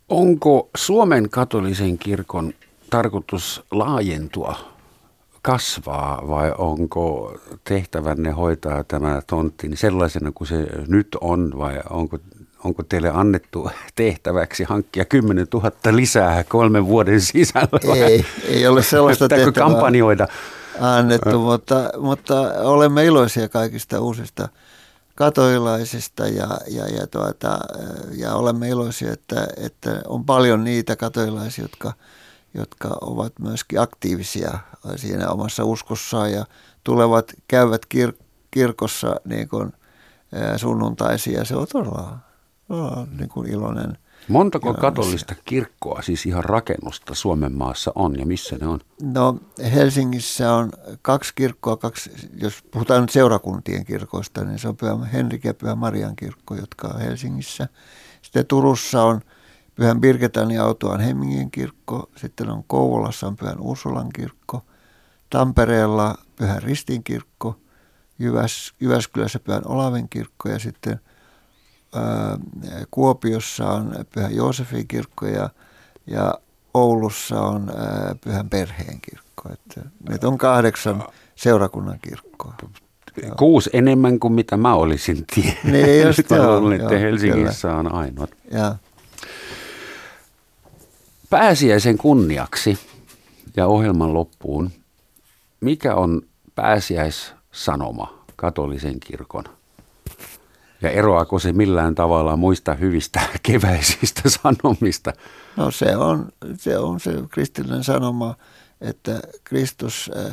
[0.10, 2.53] Onko Suomen katolisen kirkon
[2.89, 4.55] tarkoitus laajentua,
[5.41, 12.20] kasvaa vai onko tehtävänne hoitaa tämä tontti sellaisena kuin se nyt on vai onko
[12.64, 17.95] onko teille annettu tehtäväksi hankkia 10 000 lisää kolmen vuoden sisällä?
[17.95, 20.28] Ei, ei ole sellaista tehtävää kampanjoida?
[20.80, 24.49] annettu, mutta, mutta olemme iloisia kaikista uusista
[25.18, 27.59] katoilaisista ja, ja, ja, tuota,
[28.11, 31.93] ja olemme iloisia, että, että on paljon niitä katoilaisia, jotka,
[32.53, 34.59] jotka ovat myöskin aktiivisia
[34.95, 36.45] siinä omassa uskossaan ja
[36.84, 39.74] tulevat, käyvät kir- kirkossa niin kuin
[40.57, 41.45] sunnuntaisia.
[41.45, 42.18] Se on todella
[42.70, 43.97] no, niin kuin iloinen.
[44.30, 48.80] Montako katolista kirkkoa, siis ihan rakennusta Suomen maassa on ja missä ne on?
[49.01, 49.39] No
[49.73, 50.71] Helsingissä on
[51.01, 52.11] kaksi kirkkoa, kaksi,
[52.41, 56.88] jos puhutaan nyt seurakuntien kirkoista, niin se on Pyhä Henrik ja Pyhä Marian kirkko, jotka
[56.88, 57.67] on Helsingissä.
[58.21, 59.21] Sitten Turussa on
[59.75, 64.65] Pyhän Birgetan ja Autoan Hemmingin kirkko, sitten on Kouvolassa on Pyhän Ursulan kirkko,
[65.30, 67.59] Tampereella Pyhän Ristin kirkko,
[68.19, 70.99] Jyväs, Jyväskylässä Pyhän Olaven kirkko ja sitten
[72.91, 75.49] Kuopiossa on Pyhän Joosefin kirkko ja,
[76.07, 76.33] ja
[76.73, 77.71] Oulussa on
[78.23, 79.49] Pyhän Perheen kirkko.
[79.53, 81.03] Että meitä on kahdeksan
[81.35, 82.53] seurakunnan kirkkoa.
[83.38, 85.63] Kuusi enemmän kuin mitä mä olisin tiennyt.
[85.63, 87.79] Niin just luulen, että Helsingissä kyllä.
[87.79, 88.29] on ainoat.
[88.51, 88.75] Ja.
[91.29, 92.79] Pääsiäisen kunniaksi
[93.55, 94.71] ja ohjelman loppuun,
[95.61, 96.21] mikä on
[96.55, 99.43] pääsiäissanoma katolisen kirkon?
[100.82, 105.13] Ja eroako se millään tavalla muista hyvistä keväisistä sanomista?
[105.55, 108.36] No se on se, on se kristillinen sanoma,
[108.82, 110.25] että Kristus, äh,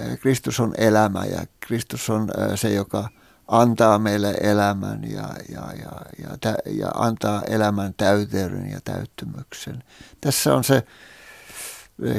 [0.00, 3.08] äh, Kristus on elämä ja Kristus on äh, se, joka
[3.48, 9.84] antaa meille elämän ja, ja, ja, ja, ja antaa elämän täyteyden ja täyttymyksen.
[10.20, 10.82] Tässä on se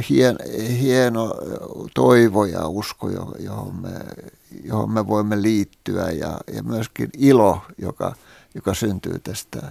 [0.09, 0.35] hien,
[0.79, 1.33] hieno
[1.93, 3.89] toivo ja usko, johon me,
[4.63, 8.15] johon me voimme liittyä ja, ja myöskin ilo, joka,
[8.55, 9.61] joka syntyy tästä,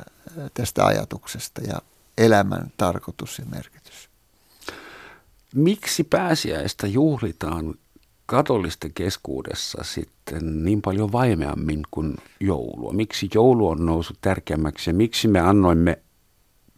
[0.54, 1.82] tästä ajatuksesta ja
[2.18, 4.08] elämän tarkoitus ja merkitys.
[5.54, 7.74] Miksi pääsiäistä juhlitaan
[8.26, 12.92] katolisten keskuudessa sitten niin paljon vaimeammin kuin joulua?
[12.92, 15.98] Miksi joulu on noussut tärkeämmäksi ja miksi me annoimme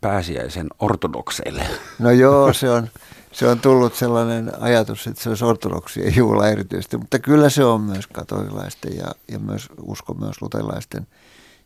[0.01, 1.67] pääsiäisen ortodokseille?
[1.99, 2.89] No joo, se on,
[3.35, 7.81] se on tullut sellainen ajatus, että se olisi ortodoksien juhla erityisesti, mutta kyllä se on
[7.81, 11.07] myös katolilaisten ja, ja myös usko myös luterilaisten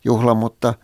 [0.05, 0.75] juhla, mutta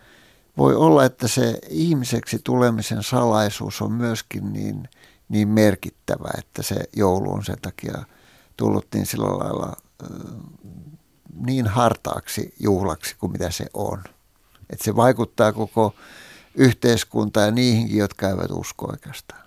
[0.57, 4.89] voi olla, että se ihmiseksi tulemisen salaisuus on myöskin niin,
[5.29, 8.03] niin merkittävä, että se joulu on sen takia
[8.57, 9.73] tullut niin sillä lailla
[11.45, 14.03] niin hartaaksi juhlaksi kuin mitä se on.
[14.69, 15.95] Että se vaikuttaa koko
[16.55, 19.44] yhteiskuntaan ja niihinkin, jotka eivät usko oikeastaan.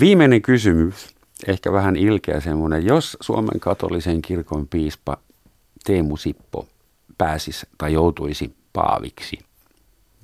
[0.00, 1.14] Viimeinen kysymys,
[1.46, 2.86] ehkä vähän ilkeä semmoinen.
[2.86, 5.16] Jos Suomen katolisen kirkon piispa
[5.84, 6.68] Teemu Sippo
[7.18, 9.38] pääsisi tai joutuisi paaviksi,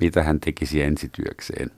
[0.00, 1.70] mitä hän tekisi ensityökseen?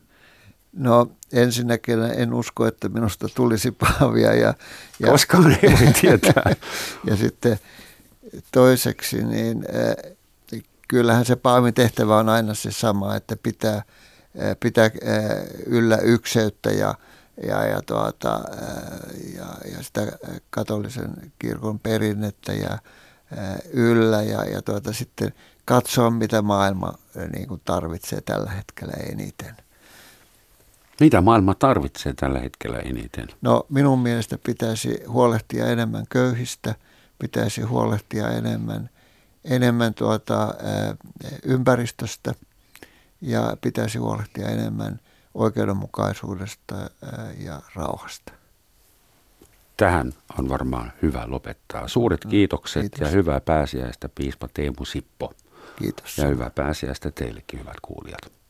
[0.72, 4.35] No ensinnäkin en usko, että minusta tulisi paavia.
[4.35, 4.55] Ja,
[5.01, 6.55] ja, Koskaan ei voi tietää.
[7.09, 7.59] ja sitten
[8.53, 13.85] toiseksi, niin äh, kyllähän se paavin tehtävä on aina se sama, että pitää, äh,
[14.61, 14.91] pitää äh,
[15.66, 16.95] yllä ykseyttä ja,
[17.43, 18.41] ja, ja, tuota,
[19.37, 20.12] ja, ja sitä
[20.51, 22.78] katolisen kirkon perinnettä ja
[23.72, 25.32] yllä ja, ja tuota, sitten
[25.64, 26.95] katsoa, mitä maailma
[27.32, 29.57] niin kuin tarvitsee tällä hetkellä eniten.
[31.01, 33.28] Mitä maailma tarvitsee tällä hetkellä eniten?
[33.43, 36.74] No minun mielestä pitäisi huolehtia enemmän köyhistä,
[37.18, 38.91] pitäisi huolehtia enemmän,
[39.45, 40.55] enemmän tuota,
[41.43, 42.35] ympäristöstä
[43.20, 45.01] ja pitäisi huolehtia enemmän
[45.35, 46.74] oikeudenmukaisuudesta
[47.39, 48.32] ja rauhasta.
[49.76, 51.89] Tähän on varmaan hyvä lopettaa.
[51.89, 53.01] Suuret kiitokset Kiitos.
[53.01, 55.32] ja hyvää pääsiäistä piispa Teemu Sippo.
[55.76, 56.18] Kiitos.
[56.18, 58.43] Ja hyvää pääsiäistä teillekin hyvät kuulijat.